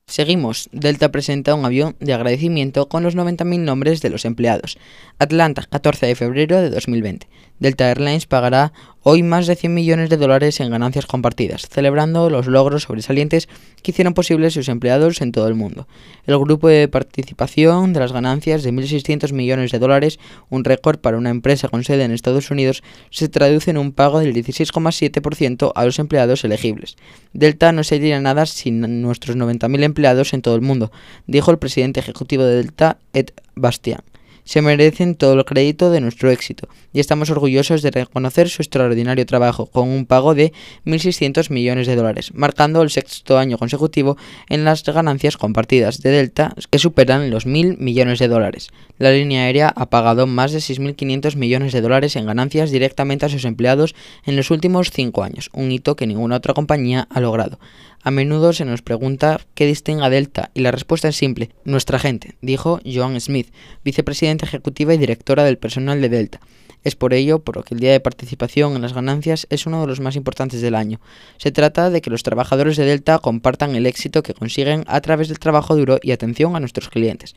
Seguimos. 0.08 0.70
Delta 0.72 1.12
presenta 1.12 1.54
un 1.54 1.66
avión 1.66 1.96
de 2.00 2.14
agradecimiento 2.14 2.88
con 2.88 3.04
los 3.04 3.16
90.000 3.16 3.60
nombres 3.60 4.02
de 4.02 4.10
los 4.10 4.24
empleados. 4.24 4.78
Atlanta, 5.20 5.68
14 5.70 6.06
de 6.06 6.16
febrero 6.16 6.62
de 6.62 6.70
2020. 6.70 7.28
Delta 7.60 7.90
Airlines 7.90 8.28
pagará 8.28 8.72
hoy 9.02 9.24
más 9.24 9.48
de 9.48 9.56
100 9.56 9.74
millones 9.74 10.10
de 10.10 10.18
dólares 10.18 10.60
en 10.60 10.70
ganancias 10.70 11.06
compartidas, 11.06 11.68
celebrando 11.70 12.30
los 12.30 12.46
logros 12.46 12.84
sobresalientes 12.84 13.48
que 13.82 13.92
hicieron 13.92 14.14
posibles 14.14 14.54
sus 14.54 14.68
empleados 14.68 15.22
en 15.22 15.32
todo 15.32 15.48
el 15.48 15.56
mundo. 15.56 15.88
El 16.26 16.38
grupo 16.38 16.68
de 16.68 16.88
participación 16.90 17.94
de 17.94 18.02
las 18.02 18.12
ganancias 18.12 18.64
de 18.64 18.74
1.600 18.74 19.32
millones 19.32 19.72
de 19.72 19.80
dólares, 19.80 20.20
un 20.50 20.66
récord 20.66 21.00
para 21.00 21.18
una 21.18 21.30
empresa 21.30 21.70
con 21.70 21.86
sede 21.86 22.04
en 22.04 22.12
Estados 22.12 22.52
Unidos, 22.52 22.84
se 23.10 23.30
traduce 23.30 23.72
en 23.72 23.78
un 23.78 23.94
pago 23.94 24.20
del 24.20 24.34
16,7% 24.34 25.72
a 25.74 25.86
los 25.86 26.00
empleados 26.00 26.44
elegibles. 26.44 26.98
Delta 27.32 27.72
no 27.72 27.84
sería 27.84 28.20
nada 28.20 28.46
sin 28.46 29.02
nuestros 29.02 29.38
90.000 29.38 29.84
empleados 29.84 30.34
en 30.34 30.42
todo 30.42 30.56
el 30.56 30.62
mundo, 30.62 30.92
dijo 31.28 31.52
el 31.52 31.60
presidente 31.60 32.02
ejecutivo 32.02 32.44
de 32.44 32.58
Delta, 32.58 32.98
Ed 33.14 33.30
Bastian 33.56 34.02
se 34.48 34.62
merecen 34.62 35.16
todo 35.16 35.34
el 35.34 35.44
crédito 35.44 35.92
de 35.92 36.00
nuestro 36.00 36.32
éxito 36.32 36.70
y 36.94 37.02
estamos 37.02 37.30
orgullosos 37.30 37.82
de 37.82 37.92
reconocer 37.92 38.48
su 38.48 38.62
extraordinario 38.62 39.26
trabajo 39.26 39.66
con 39.66 39.90
un 39.90 40.06
pago 40.06 40.36
de 40.36 40.54
1.600 40.86 41.52
millones 41.52 41.86
de 41.86 41.98
dólares, 41.98 42.32
marcando 42.34 42.82
el 42.82 42.90
sexto 42.90 43.38
año 43.38 43.58
consecutivo 43.58 44.16
en 44.48 44.64
las 44.64 44.84
ganancias 44.86 45.36
compartidas 45.36 46.02
de 46.02 46.12
Delta 46.12 46.56
que 46.72 46.80
superan 46.80 47.30
los 47.30 47.46
1.000 47.46 47.78
millones 47.78 48.20
de 48.20 48.30
dólares. 48.30 48.70
La 48.98 49.12
línea 49.12 49.44
aérea 49.44 49.68
ha 49.76 49.90
pagado 49.90 50.28
más 50.28 50.54
de 50.54 50.60
6.500 50.60 51.36
millones 51.36 51.74
de 51.74 51.82
dólares 51.82 52.16
en 52.16 52.26
ganancias 52.26 52.72
directamente 52.72 53.26
a 53.26 53.30
sus 53.30 53.44
empleados 53.44 53.96
en 54.26 54.38
los 54.38 54.50
últimos 54.50 54.92
cinco 54.92 55.24
años, 55.24 55.50
un 55.52 55.74
hito 55.74 55.98
que 55.98 56.08
ninguna 56.08 56.38
otra 56.38 56.54
compañía 56.54 57.06
ha 57.12 57.20
logrado. 57.20 57.60
A 58.04 58.12
menudo 58.12 58.54
se 58.54 58.64
nos 58.64 58.82
pregunta 58.82 59.42
qué 59.54 59.66
distingue 59.66 60.06
a 60.06 60.10
Delta 60.10 60.52
y 60.54 60.62
la 60.62 60.72
respuesta 60.72 61.08
es 61.08 61.16
simple, 61.16 61.50
nuestra 61.66 62.00
gente, 62.00 62.36
dijo 62.42 62.80
Joan 62.86 63.20
Smith, 63.20 63.52
vicepresidenta 63.84 64.46
ejecutiva 64.46 64.94
y 64.94 64.98
directora 64.98 65.44
del 65.44 65.58
personal 65.58 66.02
de 66.02 66.10
Delta. 66.10 66.40
Es 66.84 66.96
por 66.96 67.14
ello 67.14 67.40
por 67.40 67.58
lo 67.58 67.64
que 67.64 67.74
el 67.74 67.82
día 67.82 67.92
de 67.92 68.00
participación 68.00 68.76
en 68.76 68.82
las 68.82 68.94
ganancias 68.94 69.46
es 69.50 69.66
uno 69.66 69.82
de 69.82 69.88
los 69.88 70.00
más 70.00 70.16
importantes 70.16 70.62
del 70.62 70.76
año. 70.76 71.02
Se 71.38 71.52
trata 71.52 71.90
de 71.90 72.02
que 72.02 72.10
los 72.10 72.24
trabajadores 72.24 72.78
de 72.78 72.86
Delta 72.86 73.20
compartan 73.20 73.76
el 73.76 73.86
éxito 73.86 74.24
que 74.24 74.34
consiguen 74.34 74.86
a 74.88 75.02
través 75.02 75.28
del 75.28 75.40
trabajo 75.40 75.76
duro 75.76 76.00
y 76.02 76.12
atención 76.12 76.56
a 76.56 76.60
nuestros 76.60 76.90
clientes 76.90 77.36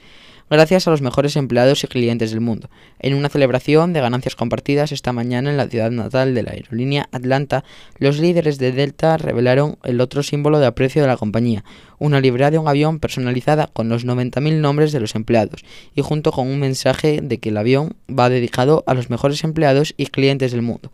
gracias 0.51 0.87
a 0.87 0.91
los 0.91 1.01
mejores 1.01 1.37
empleados 1.37 1.85
y 1.85 1.87
clientes 1.87 2.33
del 2.33 2.41
mundo. 2.41 2.69
En 2.99 3.15
una 3.15 3.29
celebración 3.29 3.93
de 3.93 4.01
ganancias 4.01 4.35
compartidas 4.35 4.91
esta 4.91 5.13
mañana 5.13 5.51
en 5.51 5.57
la 5.57 5.69
ciudad 5.69 5.93
natal 5.93 6.35
de 6.35 6.43
la 6.43 6.51
aerolínea 6.51 7.09
Atlanta, 7.13 7.65
los 7.99 8.19
líderes 8.19 8.59
de 8.59 8.73
Delta 8.73 9.17
revelaron 9.17 9.79
el 9.85 10.01
otro 10.01 10.23
símbolo 10.25 10.59
de 10.59 10.67
aprecio 10.67 11.03
de 11.03 11.09
la 11.09 11.17
compañía, 11.17 11.65
una 11.99 12.21
librea 12.21 12.51
de 12.51 12.59
un 12.59 12.67
avión 12.67 12.99
personalizada 12.99 13.69
con 13.73 13.89
los 13.89 14.05
90.000 14.05 14.61
nombres 14.61 14.91
de 14.91 15.01
los 15.01 15.15
empleados 15.15 15.65
y 15.95 16.03
junto 16.03 16.33
con 16.33 16.49
un 16.49 16.59
mensaje 16.59 17.21
de 17.23 17.39
que 17.39 17.51
el 17.51 17.57
avión 17.57 17.95
va 18.11 18.29
dedicado 18.29 18.83
a 18.87 18.95
los 18.95 19.09
mejores 19.09 19.45
empleados 19.45 19.95
y 19.97 20.07
clientes 20.07 20.51
del 20.51 20.63
mundo. 20.63 20.91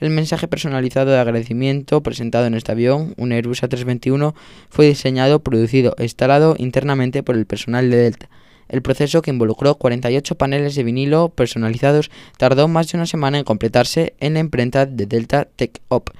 El 0.00 0.10
mensaje 0.10 0.46
personalizado 0.46 1.10
de 1.10 1.18
agradecimiento 1.18 2.02
presentado 2.02 2.46
en 2.46 2.54
este 2.54 2.70
avión, 2.70 3.14
un 3.16 3.32
Airbus 3.32 3.64
A321, 3.64 4.34
fue 4.68 4.86
diseñado, 4.86 5.40
producido 5.40 5.96
e 5.98 6.04
instalado 6.04 6.54
internamente 6.56 7.24
por 7.24 7.34
el 7.34 7.46
personal 7.46 7.90
de 7.90 7.96
Delta. 7.96 8.28
El 8.68 8.82
proceso, 8.82 9.22
que 9.22 9.30
involucró 9.30 9.76
48 9.76 10.34
paneles 10.36 10.74
de 10.74 10.84
vinilo 10.84 11.30
personalizados, 11.30 12.10
tardó 12.36 12.68
más 12.68 12.90
de 12.90 12.98
una 12.98 13.06
semana 13.06 13.38
en 13.38 13.44
completarse 13.44 14.14
en 14.20 14.34
la 14.34 14.40
imprenta 14.40 14.86
de 14.86 15.06
Delta 15.06 15.46
Tech 15.56 15.80
Op, 15.88 16.10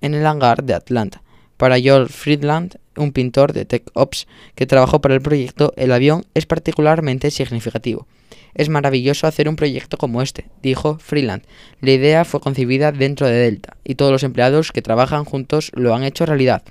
en 0.00 0.14
el 0.14 0.26
hangar 0.26 0.64
de 0.64 0.74
Atlanta. 0.74 1.22
Para 1.56 1.76
Joel 1.82 2.08
Friedland, 2.08 2.76
un 2.96 3.12
pintor 3.12 3.52
de 3.52 3.64
Tech 3.64 3.84
Ops 3.94 4.26
que 4.54 4.66
trabajó 4.66 5.00
para 5.00 5.14
el 5.14 5.22
proyecto, 5.22 5.72
el 5.76 5.92
avión 5.92 6.24
es 6.34 6.46
particularmente 6.46 7.30
significativo. 7.30 8.06
Es 8.54 8.68
maravilloso 8.68 9.26
hacer 9.26 9.48
un 9.48 9.56
proyecto 9.56 9.96
como 9.96 10.22
este, 10.22 10.46
dijo 10.62 10.98
Freeland. 10.98 11.42
La 11.80 11.92
idea 11.92 12.24
fue 12.24 12.40
concebida 12.40 12.92
dentro 12.92 13.26
de 13.26 13.34
Delta 13.34 13.76
y 13.84 13.94
todos 13.94 14.12
los 14.12 14.24
empleados 14.24 14.72
que 14.72 14.82
trabajan 14.82 15.24
juntos 15.24 15.70
lo 15.74 15.94
han 15.94 16.04
hecho 16.04 16.26
realidad. 16.26 16.62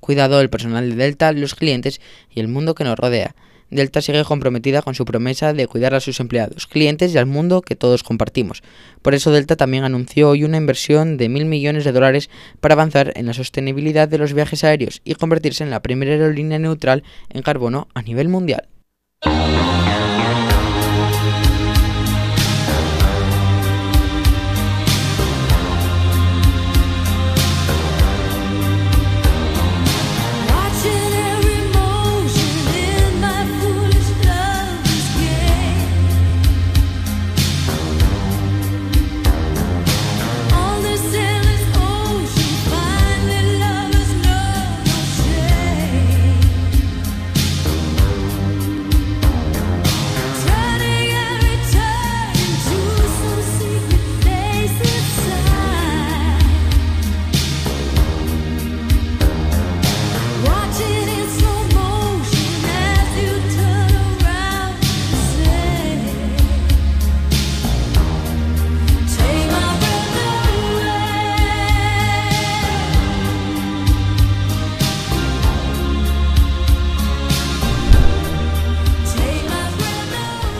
Cuidado 0.00 0.38
del 0.38 0.48
personal 0.48 0.88
de 0.88 0.96
Delta, 0.96 1.32
los 1.32 1.54
clientes 1.54 2.00
y 2.30 2.40
el 2.40 2.48
mundo 2.48 2.74
que 2.74 2.84
nos 2.84 2.98
rodea. 2.98 3.34
Delta 3.70 4.00
sigue 4.00 4.24
comprometida 4.24 4.82
con 4.82 4.94
su 4.94 5.04
promesa 5.04 5.52
de 5.52 5.66
cuidar 5.66 5.94
a 5.94 6.00
sus 6.00 6.20
empleados, 6.20 6.66
clientes 6.66 7.14
y 7.14 7.18
al 7.18 7.26
mundo 7.26 7.62
que 7.62 7.76
todos 7.76 8.02
compartimos. 8.02 8.62
Por 9.02 9.14
eso 9.14 9.30
Delta 9.30 9.56
también 9.56 9.84
anunció 9.84 10.30
hoy 10.30 10.44
una 10.44 10.56
inversión 10.56 11.16
de 11.16 11.28
mil 11.28 11.44
millones 11.44 11.84
de 11.84 11.92
dólares 11.92 12.30
para 12.60 12.74
avanzar 12.74 13.12
en 13.16 13.26
la 13.26 13.34
sostenibilidad 13.34 14.08
de 14.08 14.18
los 14.18 14.32
viajes 14.32 14.64
aéreos 14.64 15.00
y 15.04 15.14
convertirse 15.14 15.64
en 15.64 15.70
la 15.70 15.82
primera 15.82 16.12
aerolínea 16.12 16.58
neutral 16.58 17.04
en 17.30 17.42
carbono 17.42 17.88
a 17.94 18.02
nivel 18.02 18.28
mundial. 18.28 18.68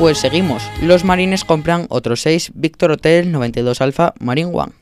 Pues 0.08 0.20
seguimos. 0.20 0.62
Los 0.80 1.04
marines 1.04 1.44
compran 1.44 1.84
otros 1.90 2.22
6 2.22 2.52
Victor 2.54 2.92
Hotel 2.92 3.30
92 3.30 3.82
Alpha 3.82 4.14
Marine 4.18 4.50
One. 4.54 4.72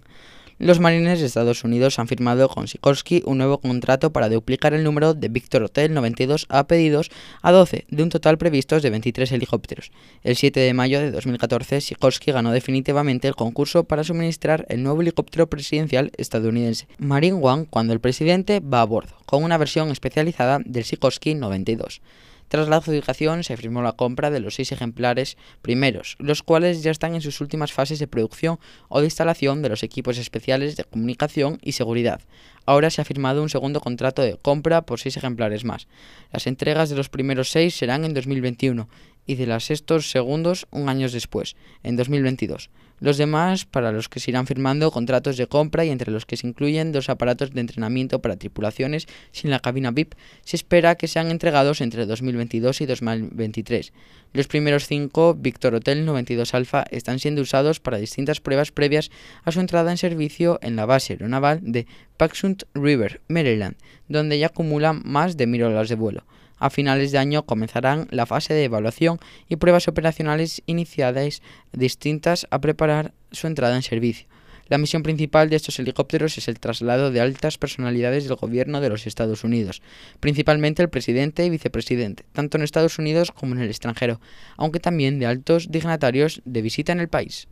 Los 0.61 0.79
marines 0.79 1.19
de 1.19 1.27
Estados 1.27 1.65
Unidos 1.65 1.99
han 1.99 2.07
firmado 2.07 2.49
con 2.49 2.69
Sikorsky 2.69 3.25
un 3.27 3.39
nuevo 3.39 3.59
contrato 3.59 4.13
para 4.13 4.29
duplicar 4.29 4.73
el 4.73 4.85
número 4.85 5.15
de 5.15 5.29
Victor 5.29 5.65
Hotel 5.65 5.93
92 5.95 6.47
a 6.49 6.69
pedidos 6.69 7.11
a 7.43 7.51
12, 7.51 7.87
de 7.91 8.03
un 8.05 8.09
total 8.09 8.39
previstos 8.39 8.85
de 8.85 8.91
23 8.91 9.33
helicópteros. 9.33 9.91
El 10.23 10.37
7 10.37 10.61
de 10.61 10.73
mayo 10.75 11.01
de 11.01 11.11
2014, 11.11 11.81
Sikorsky 11.81 12.31
ganó 12.31 12.53
definitivamente 12.53 13.27
el 13.27 13.35
concurso 13.35 13.83
para 13.83 14.05
suministrar 14.05 14.65
el 14.69 14.85
nuevo 14.85 15.03
helicóptero 15.03 15.51
presidencial 15.51 16.13
estadounidense 16.19 16.87
Marine 16.99 17.41
One 17.43 17.67
cuando 17.69 17.93
el 17.93 17.99
presidente 17.99 18.61
va 18.61 18.83
a 18.83 18.87
bordo, 18.87 19.17
con 19.27 19.43
una 19.43 19.59
versión 19.59 19.91
especializada 19.91 20.61
del 20.65 20.85
Sikorsky 20.85 21.35
92. 21.35 22.01
Tras 22.49 22.69
la 22.69 22.77
adjudicación 22.77 23.43
se 23.43 23.57
firmó 23.57 23.83
la 23.83 23.93
compra 23.93 24.31
de 24.31 24.41
los 24.41 24.55
seis 24.55 24.71
ejemplares 24.73 25.37
primeros, 25.63 26.17
los 26.19 26.43
cuales 26.43 26.83
ya 26.83 26.91
están 26.91 27.15
en 27.15 27.21
sus 27.21 27.41
últimas 27.41 27.73
fases 27.73 27.99
de 27.99 28.07
producción 28.07 28.59
o 28.89 29.01
de 29.01 29.07
instalación 29.07 29.63
de 29.63 29.69
los 29.69 29.83
equipos 29.83 30.19
especiales 30.19 30.77
de 30.77 30.85
comunicación 30.85 31.59
y 31.63 31.73
seguridad. 31.73 32.21
Ahora 32.65 32.91
se 32.91 33.01
ha 33.01 33.05
firmado 33.05 33.43
un 33.43 33.49
segundo 33.49 33.81
contrato 33.81 34.23
de 34.23 34.37
compra 34.37 34.83
por 34.83 35.01
seis 35.01 35.17
ejemplares 35.17 35.65
más. 35.65 35.89
Las 36.33 36.47
entregas 36.47 36.89
de 36.89 36.97
los 36.97 37.09
primeros 37.09 37.51
seis 37.51 37.77
serán 37.77 38.05
en 38.05 38.15
2021 38.15 38.89
y 39.27 39.35
de 39.35 39.47
los 39.47 39.71
estos 39.71 40.11
segundos 40.11 40.67
un 40.71 40.89
año 40.89 41.09
después, 41.09 41.57
en 41.83 41.97
2022. 41.97 42.71
Los 42.99 43.19
demás 43.19 43.67
para 43.67 43.93
los 43.93 44.09
que 44.09 44.21
se 44.21 44.31
irán 44.31 44.47
firmando 44.47 44.91
contratos 44.91 45.37
de 45.37 45.47
compra 45.47 45.85
y 45.85 45.91
entre 45.91 46.11
los 46.11 46.25
que 46.25 46.37
se 46.37 46.47
incluyen 46.47 46.93
dos 46.93 47.11
aparatos 47.11 47.53
de 47.53 47.61
entrenamiento 47.61 48.21
para 48.23 48.37
tripulaciones 48.37 49.07
sin 49.33 49.51
la 49.51 49.61
cabina 49.61 49.91
VIP, 49.91 50.15
se 50.45 50.57
espera 50.57 50.95
que 50.95 51.07
sean 51.07 51.31
entregados 51.31 51.83
entre 51.83 52.07
2022 52.07 52.81
y 52.81 52.87
2023. 52.87 53.93
Los 54.33 54.47
primeros 54.49 54.87
cinco 54.87 55.35
Victor 55.35 55.75
Hotel 55.75 56.05
92 56.05 56.55
Alpha 56.55 56.85
están 56.91 57.19
siendo 57.19 57.43
usados 57.43 57.81
para 57.81 57.99
distintas 57.99 58.41
pruebas 58.41 58.73
previas 58.73 59.11
a 59.45 59.53
su 59.53 59.61
entrada 59.61 59.91
en 59.91 59.99
servicio 59.99 60.59
en 60.63 60.77
la 60.77 60.87
base 60.87 61.13
aeronaval 61.15 61.61
de 61.63 61.87
Patuxent 62.17 62.65
River, 62.75 63.21
Maryland, 63.29 63.77
donde 64.09 64.39
ya 64.39 64.47
acumulan 64.47 65.03
más 65.05 65.37
de 65.37 65.47
mil 65.47 65.63
horas 65.63 65.89
de 65.89 65.95
vuelo. 65.97 66.25
A 66.59 66.71
finales 66.71 67.13
de 67.13 67.19
año 67.19 67.45
comenzarán 67.45 68.09
la 68.11 68.27
fase 68.27 68.55
de 68.55 68.65
evaluación 68.65 69.19
y 69.49 69.57
pruebas 69.57 69.89
operacionales 69.89 70.63
iniciadas 70.67 71.43
distintas 71.73 72.47
a 72.51 72.61
preparar 72.61 73.13
su 73.31 73.47
entrada 73.47 73.77
en 73.77 73.83
servicio. 73.83 74.27
La 74.69 74.79
misión 74.79 75.05
principal 75.05 75.49
de 75.49 75.57
estos 75.57 75.79
helicópteros 75.79 76.39
es 76.39 76.49
el 76.49 76.59
traslado 76.59 77.13
de 77.13 77.21
altas 77.21 77.57
personalidades 77.57 78.25
del 78.25 78.37
gobierno 78.37 78.81
de 78.81 78.89
los 78.89 79.07
Estados 79.07 79.45
Unidos, 79.45 79.81
principalmente 80.19 80.83
el 80.83 80.89
presidente 80.89 81.45
y 81.45 81.51
vicepresidente, 81.51 82.25
tanto 82.33 82.57
en 82.57 82.65
Estados 82.65 82.99
Unidos 82.99 83.31
como 83.31 83.55
en 83.55 83.61
el 83.61 83.69
extranjero, 83.69 84.21
aunque 84.57 84.81
también 84.81 85.21
de 85.21 85.27
altos 85.27 85.71
dignatarios 85.71 86.43
de 86.45 86.63
visita 86.63 86.91
en 86.91 86.99
el 87.01 87.09
país. 87.09 87.47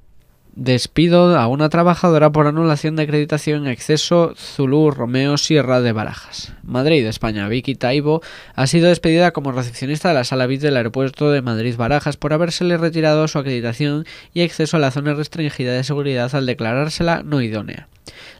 Despido 0.57 1.37
a 1.37 1.49
una 1.49 1.69
trabajadora 1.69 2.31
por 2.31 2.47
anulación 2.47 2.95
de 2.95 3.03
acreditación 3.03 3.67
en 3.67 3.73
exceso 3.73 4.35
Zulu 4.37 4.93
Romeo 4.93 5.37
Sierra 5.37 5.81
de 5.81 5.91
Barajas. 5.91 6.53
Madrid, 6.63 7.05
España. 7.07 7.49
Vicky 7.49 7.75
Taibo 7.75 8.23
ha 8.55 8.69
sido 8.69 8.87
despedida 8.89 9.33
como 9.33 9.51
recepcionista 9.51 10.11
de 10.11 10.15
la 10.15 10.23
sala 10.23 10.47
VIP 10.47 10.61
del 10.61 10.77
aeropuerto 10.77 11.33
de 11.33 11.43
Madrid 11.43 11.75
Barajas 11.77 12.17
por 12.17 12.33
habérsele 12.33 12.77
retirado 12.77 13.27
su 13.27 13.41
acreditación 13.41 14.07
y 14.33 14.43
acceso 14.43 14.77
a 14.77 14.81
la 14.81 14.93
zona 14.93 15.15
restringida 15.15 15.73
de 15.73 15.83
seguridad 15.83 16.33
al 16.33 16.47
declarársela 16.47 17.25
no 17.25 17.43
idónea. 17.43 17.89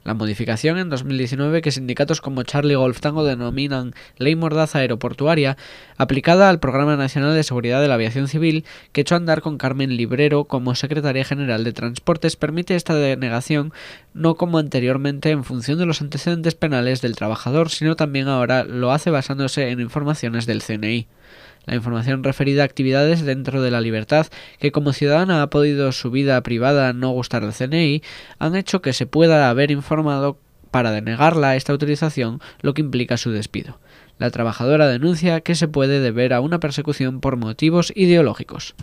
La 0.05 0.15
modificación 0.15 0.79
en 0.79 0.91
2019 0.91 1.63
que 1.63 1.71
sindicatos 1.71 2.21
como 2.21 2.43
Charlie 2.43 2.75
Golf 2.75 3.01
Tango 3.01 3.25
denominan 3.25 3.95
Ley 4.19 4.37
Mordaza 4.37 4.81
Aeroportuaria, 4.81 5.57
aplicada 5.97 6.51
al 6.51 6.61
Programa 6.61 6.97
Nacional 6.97 7.35
de 7.35 7.43
Seguridad 7.43 7.81
de 7.81 7.89
la 7.89 7.95
Aviación 7.95 8.29
Civil, 8.29 8.65
que 8.93 9.01
echó 9.03 9.15
a 9.15 9.19
andar 9.19 9.41
con 9.41 9.59
Carmen 9.59 9.97
Librero 9.97 10.45
como 10.45 10.75
Secretaria 10.75 11.25
General 11.25 11.65
de 11.65 11.73
Transportes, 11.73 12.37
permite 12.37 12.77
esta 12.77 12.95
denegación 12.95 13.73
no 14.13 14.35
como 14.37 14.59
anteriormente 14.59 15.31
en 15.31 15.45
función 15.45 15.79
de 15.79 15.87
los 15.87 16.03
antecedentes 16.03 16.55
penales 16.55 17.01
del 17.01 17.17
trabajador, 17.17 17.71
sino 17.71 17.97
también 17.97 18.29
ahora 18.29 18.65
lo 18.65 18.93
hace 18.93 19.11
basándose 19.11 19.71
en 19.71 19.81
informaciones 19.81 20.47
del 20.47 20.63
CNI 20.63 21.07
la 21.67 21.75
información 21.75 22.25
referida 22.25 22.63
a 22.63 22.67
actividades 22.67 23.23
dentro 23.23 23.63
de 23.63 23.71
la 23.71 23.81
libertad 23.81 24.27
que 24.59 24.73
como 24.73 24.93
ciudadana 24.93 25.43
ha 25.43 25.51
podido 25.51 25.93
su 25.93 26.11
vida 26.11 26.41
privada 26.43 26.93
no 26.93 27.11
gustar 27.11 27.45
al 27.45 27.55
CNI, 27.55 28.03
han 28.39 28.57
hecho 28.57 28.83
que 28.83 28.93
se 28.93 29.07
pueda 29.07 29.49
haber 29.49 29.71
informado 29.71 30.39
para 30.71 30.91
denegarla 30.91 31.57
esta 31.57 31.73
autorización, 31.73 32.41
lo 32.61 32.75
que 32.75 32.83
implica 32.83 33.17
su 33.17 33.31
despido. 33.31 33.79
La 34.19 34.31
trabajadora 34.31 34.89
denuncia 34.89 35.41
que 35.41 35.55
se 35.55 35.69
puede 35.69 36.01
deber 36.01 36.33
a 36.33 36.41
una 36.41 36.61
persecución 36.61 37.21
por 37.21 37.37
motivos 37.37 37.93
ideológicos. 37.95 38.75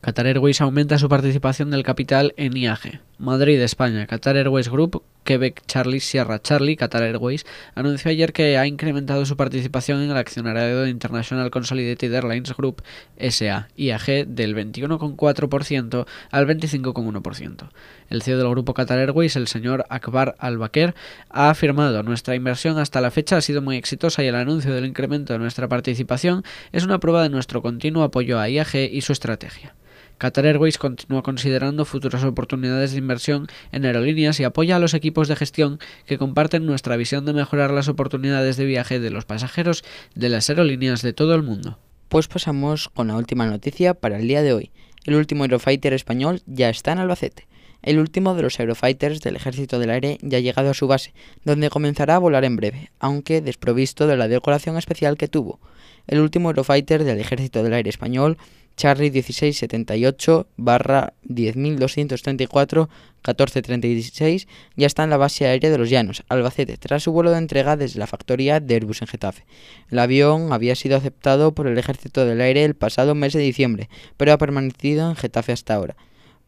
Qatar 0.00 0.26
Airways 0.26 0.60
aumenta 0.60 0.98
su 0.98 1.08
participación 1.08 1.70
del 1.70 1.82
capital 1.82 2.34
en 2.36 2.56
IAG. 2.56 3.00
Madrid, 3.20 3.60
España. 3.60 4.06
Qatar 4.06 4.38
Airways 4.38 4.70
Group, 4.70 5.02
Quebec 5.24 5.62
Charlie 5.66 6.00
Sierra 6.00 6.40
Charlie, 6.40 6.76
Qatar 6.76 7.02
Airways, 7.02 7.44
anunció 7.74 8.10
ayer 8.10 8.32
que 8.32 8.56
ha 8.56 8.66
incrementado 8.66 9.26
su 9.26 9.36
participación 9.36 10.00
en 10.00 10.10
el 10.10 10.16
accionariado 10.16 10.82
de 10.82 10.90
International 10.90 11.50
Consolidated 11.50 12.14
Airlines 12.14 12.56
Group 12.56 12.82
SA, 13.18 13.68
IAG, 13.76 14.26
del 14.26 14.56
21,4% 14.56 16.06
al 16.30 16.46
25,1%. 16.46 17.68
El 18.08 18.22
CEO 18.22 18.38
del 18.38 18.48
grupo 18.48 18.72
Qatar 18.72 18.98
Airways, 18.98 19.36
el 19.36 19.48
señor 19.48 19.84
Akbar 19.90 20.34
Al-Bakr, 20.38 20.94
ha 21.28 21.50
afirmado 21.50 22.02
nuestra 22.02 22.34
inversión 22.34 22.78
hasta 22.78 23.02
la 23.02 23.10
fecha 23.10 23.36
ha 23.36 23.42
sido 23.42 23.60
muy 23.60 23.76
exitosa 23.76 24.24
y 24.24 24.28
el 24.28 24.34
anuncio 24.34 24.72
del 24.74 24.86
incremento 24.86 25.34
de 25.34 25.40
nuestra 25.40 25.68
participación 25.68 26.42
es 26.72 26.84
una 26.84 27.00
prueba 27.00 27.22
de 27.22 27.28
nuestro 27.28 27.60
continuo 27.60 28.02
apoyo 28.02 28.40
a 28.40 28.48
IAG 28.48 28.76
y 28.90 29.02
su 29.02 29.12
estrategia. 29.12 29.74
Qatar 30.20 30.44
Airways 30.44 30.76
continúa 30.76 31.22
considerando 31.22 31.86
futuras 31.86 32.24
oportunidades 32.24 32.92
de 32.92 32.98
inversión 32.98 33.46
en 33.72 33.86
aerolíneas 33.86 34.38
y 34.38 34.44
apoya 34.44 34.76
a 34.76 34.78
los 34.78 34.92
equipos 34.92 35.28
de 35.28 35.34
gestión 35.34 35.80
que 36.04 36.18
comparten 36.18 36.66
nuestra 36.66 36.98
visión 36.98 37.24
de 37.24 37.32
mejorar 37.32 37.70
las 37.70 37.88
oportunidades 37.88 38.58
de 38.58 38.66
viaje 38.66 39.00
de 39.00 39.08
los 39.08 39.24
pasajeros 39.24 39.82
de 40.14 40.28
las 40.28 40.50
aerolíneas 40.50 41.00
de 41.00 41.14
todo 41.14 41.34
el 41.34 41.42
mundo. 41.42 41.78
Pues 42.10 42.28
pasamos 42.28 42.90
con 42.90 43.08
la 43.08 43.16
última 43.16 43.46
noticia 43.46 43.94
para 43.94 44.18
el 44.18 44.28
día 44.28 44.42
de 44.42 44.52
hoy. 44.52 44.70
El 45.06 45.14
último 45.14 45.44
Eurofighter 45.44 45.94
español 45.94 46.42
ya 46.44 46.68
está 46.68 46.92
en 46.92 46.98
Albacete. 46.98 47.48
El 47.80 47.98
último 47.98 48.34
de 48.34 48.42
los 48.42 48.60
Eurofighters 48.60 49.22
del 49.22 49.36
Ejército 49.36 49.78
del 49.78 49.88
Aire 49.88 50.18
ya 50.20 50.36
ha 50.36 50.42
llegado 50.42 50.68
a 50.68 50.74
su 50.74 50.86
base, 50.86 51.14
donde 51.46 51.70
comenzará 51.70 52.16
a 52.16 52.18
volar 52.18 52.44
en 52.44 52.56
breve, 52.56 52.90
aunque 52.98 53.40
desprovisto 53.40 54.06
de 54.06 54.18
la 54.18 54.28
decoración 54.28 54.76
especial 54.76 55.16
que 55.16 55.28
tuvo. 55.28 55.60
El 56.06 56.20
último 56.20 56.50
Eurofighter 56.50 57.04
del 57.04 57.20
Ejército 57.20 57.62
del 57.62 57.74
Aire 57.74 57.90
español 57.90 58.38
Charlie 58.76 59.10
1678 59.10 60.46
barra 60.56 61.12
10234 61.24 62.88
1436 63.16 64.48
ya 64.76 64.86
está 64.86 65.04
en 65.04 65.10
la 65.10 65.18
base 65.18 65.46
aérea 65.46 65.70
de 65.70 65.76
los 65.76 65.90
Llanos, 65.90 66.24
Albacete, 66.30 66.78
tras 66.78 67.02
su 67.02 67.12
vuelo 67.12 67.30
de 67.30 67.36
entrega 67.36 67.76
desde 67.76 67.98
la 67.98 68.06
factoría 68.06 68.58
de 68.58 68.74
Airbus 68.74 69.02
en 69.02 69.08
Getafe. 69.08 69.44
El 69.90 69.98
avión 69.98 70.54
había 70.54 70.74
sido 70.76 70.96
aceptado 70.96 71.52
por 71.52 71.66
el 71.66 71.76
Ejército 71.76 72.24
del 72.24 72.40
Aire 72.40 72.64
el 72.64 72.74
pasado 72.74 73.14
mes 73.14 73.34
de 73.34 73.40
diciembre, 73.40 73.90
pero 74.16 74.32
ha 74.32 74.38
permanecido 74.38 75.10
en 75.10 75.16
Getafe 75.16 75.52
hasta 75.52 75.74
ahora. 75.74 75.96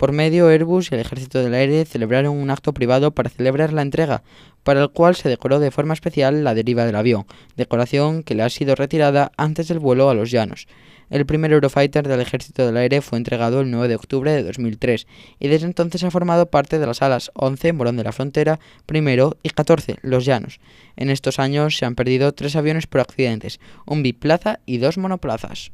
Por 0.02 0.10
medio, 0.10 0.48
Airbus 0.48 0.90
y 0.90 0.96
el 0.96 1.00
Ejército 1.00 1.44
del 1.44 1.54
Aire 1.54 1.84
celebraron 1.84 2.36
un 2.36 2.50
acto 2.50 2.74
privado 2.74 3.12
para 3.12 3.30
celebrar 3.30 3.72
la 3.72 3.82
entrega, 3.82 4.24
para 4.64 4.82
el 4.82 4.90
cual 4.90 5.14
se 5.14 5.28
decoró 5.28 5.60
de 5.60 5.70
forma 5.70 5.94
especial 5.94 6.42
la 6.42 6.54
deriva 6.56 6.84
del 6.84 6.96
avión, 6.96 7.24
decoración 7.56 8.24
que 8.24 8.34
le 8.34 8.42
ha 8.42 8.50
sido 8.50 8.74
retirada 8.74 9.30
antes 9.36 9.68
del 9.68 9.78
vuelo 9.78 10.10
a 10.10 10.14
los 10.14 10.32
llanos. 10.32 10.66
El 11.08 11.24
primer 11.24 11.52
Eurofighter 11.52 12.08
del 12.08 12.20
Ejército 12.20 12.66
del 12.66 12.78
Aire 12.78 13.00
fue 13.00 13.16
entregado 13.16 13.60
el 13.60 13.70
9 13.70 13.86
de 13.86 13.94
octubre 13.94 14.32
de 14.32 14.42
2003 14.42 15.06
y 15.38 15.46
desde 15.46 15.66
entonces 15.66 16.02
ha 16.02 16.10
formado 16.10 16.46
parte 16.46 16.80
de 16.80 16.86
las 16.88 17.00
alas 17.00 17.30
11 17.34 17.72
Morón 17.72 17.96
de 17.96 18.02
la 18.02 18.10
Frontera, 18.10 18.58
primero 18.86 19.36
y 19.44 19.50
14 19.50 19.98
Los 20.02 20.24
Llanos. 20.24 20.58
En 20.96 21.10
estos 21.10 21.38
años 21.38 21.76
se 21.76 21.84
han 21.84 21.94
perdido 21.94 22.32
tres 22.32 22.56
aviones 22.56 22.88
por 22.88 23.02
accidentes, 23.02 23.60
un 23.86 24.02
biplaza 24.02 24.58
y 24.66 24.78
dos 24.78 24.98
monoplazas. 24.98 25.70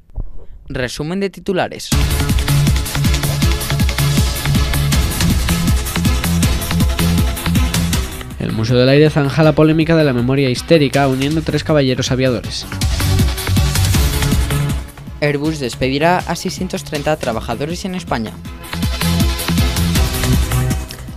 Resumen 0.69 1.19
de 1.19 1.31
titulares. 1.31 1.89
El 8.39 8.53
Museo 8.53 8.77
del 8.77 8.89
Aire 8.89 9.11
zanja 9.11 9.43
la 9.43 9.53
polémica 9.53 9.97
de 9.97 10.05
la 10.05 10.13
memoria 10.13 10.49
histérica 10.49 11.09
uniendo 11.09 11.43
tres 11.43 11.65
caballeros 11.65 12.13
aviadores. 12.13 12.67
Airbus 15.21 15.59
despedirá 15.59 16.19
a 16.19 16.37
630 16.37 17.17
trabajadores 17.17 17.85
en 17.85 17.97
España. 17.97 18.33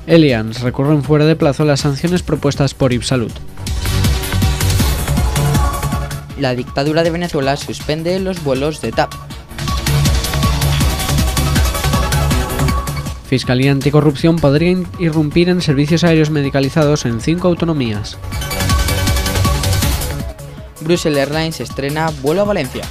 Allianz 0.07 0.61
recurren 0.61 1.03
fuera 1.03 1.25
de 1.25 1.35
plazo 1.35 1.63
las 1.63 1.81
sanciones 1.81 2.23
propuestas 2.23 2.73
por 2.73 2.91
Ipsalud. 2.91 3.31
La 6.39 6.55
dictadura 6.55 7.03
de 7.03 7.11
Venezuela 7.11 7.55
suspende 7.55 8.19
los 8.19 8.43
vuelos 8.43 8.81
de 8.81 8.91
TAP. 8.91 9.13
Fiscalía 13.31 13.71
Anticorrupción 13.71 14.35
podría 14.35 14.77
irrumpir 14.99 15.47
en 15.47 15.61
servicios 15.61 16.03
aéreos 16.03 16.29
medicalizados 16.29 17.05
en 17.05 17.21
cinco 17.21 17.47
autonomías. 17.47 18.17
Brussels 20.81 21.17
Airlines 21.17 21.61
estrena 21.61 22.11
vuelo 22.21 22.41
a 22.41 22.43
Valencia. 22.43 22.83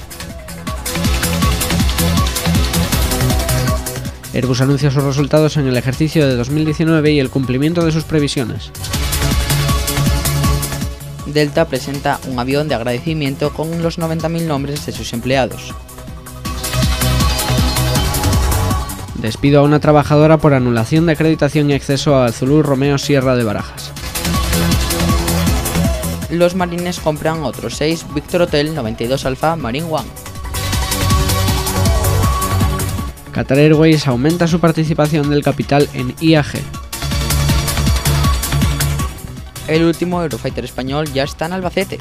Airbus 4.33 4.63
anuncia 4.63 4.91
sus 4.91 5.05
resultados 5.05 5.59
en 5.59 5.67
el 5.67 5.77
ejercicio 5.77 6.27
de 6.27 6.35
2019 6.37 7.13
y 7.13 7.19
el 7.19 7.29
cumplimiento 7.29 7.85
de 7.85 7.93
sus 7.93 8.05
previsiones. 8.05 8.73
Delta 11.27 11.67
presenta 11.69 12.19
un 12.29 12.39
avión 12.39 12.67
de 12.67 12.77
agradecimiento 12.77 13.53
con 13.53 13.83
los 13.83 13.99
90.000 13.99 14.47
nombres 14.47 14.87
de 14.87 14.93
sus 14.93 15.13
empleados. 15.13 15.75
Despido 19.21 19.61
a 19.61 19.65
una 19.65 19.81
trabajadora 19.81 20.39
por 20.39 20.55
anulación 20.55 21.05
de 21.05 21.13
acreditación 21.13 21.71
y 21.71 21.75
acceso 21.75 22.23
a 22.23 22.33
Zulú 22.33 22.63
Romeo 22.63 22.97
Sierra 22.97 23.37
de 23.37 23.45
Barajas. 23.45 23.93
Los 26.31 26.55
marines 26.55 26.99
compran 27.01 27.43
otros 27.43 27.75
6 27.77 28.07
Victor 28.15 28.43
Hotel 28.43 28.75
92 28.75 29.27
Alpha 29.27 29.57
Marine 29.57 29.87
One. 29.91 30.09
Qatar 33.33 33.59
Airways 33.59 34.07
aumenta 34.07 34.47
su 34.47 34.59
participación 34.59 35.29
del 35.29 35.43
capital 35.43 35.89
en 35.93 36.15
IAG. 36.21 36.47
El 39.69 39.85
último 39.85 40.23
Eurofighter 40.23 40.65
español 40.65 41.13
ya 41.13 41.25
está 41.25 41.45
en 41.47 41.53
Albacete. 41.53 41.99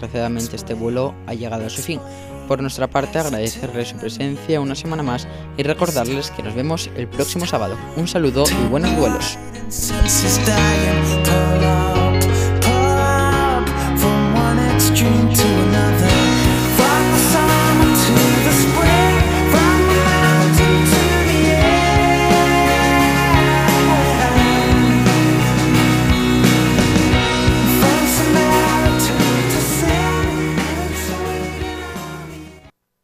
Desgraciadamente 0.00 0.56
este 0.56 0.74
vuelo 0.74 1.14
ha 1.26 1.34
llegado 1.34 1.66
a 1.66 1.70
su 1.70 1.82
fin. 1.82 2.00
Por 2.48 2.60
nuestra 2.60 2.88
parte, 2.88 3.18
agradecerles 3.18 3.88
su 3.88 3.96
presencia 3.96 4.60
una 4.60 4.74
semana 4.74 5.02
más 5.02 5.28
y 5.56 5.62
recordarles 5.62 6.30
que 6.32 6.42
nos 6.42 6.54
vemos 6.54 6.90
el 6.96 7.06
próximo 7.06 7.46
sábado. 7.46 7.76
Un 7.96 8.08
saludo 8.08 8.44
y 8.50 8.68
buenos 8.68 8.96
vuelos. 8.96 9.38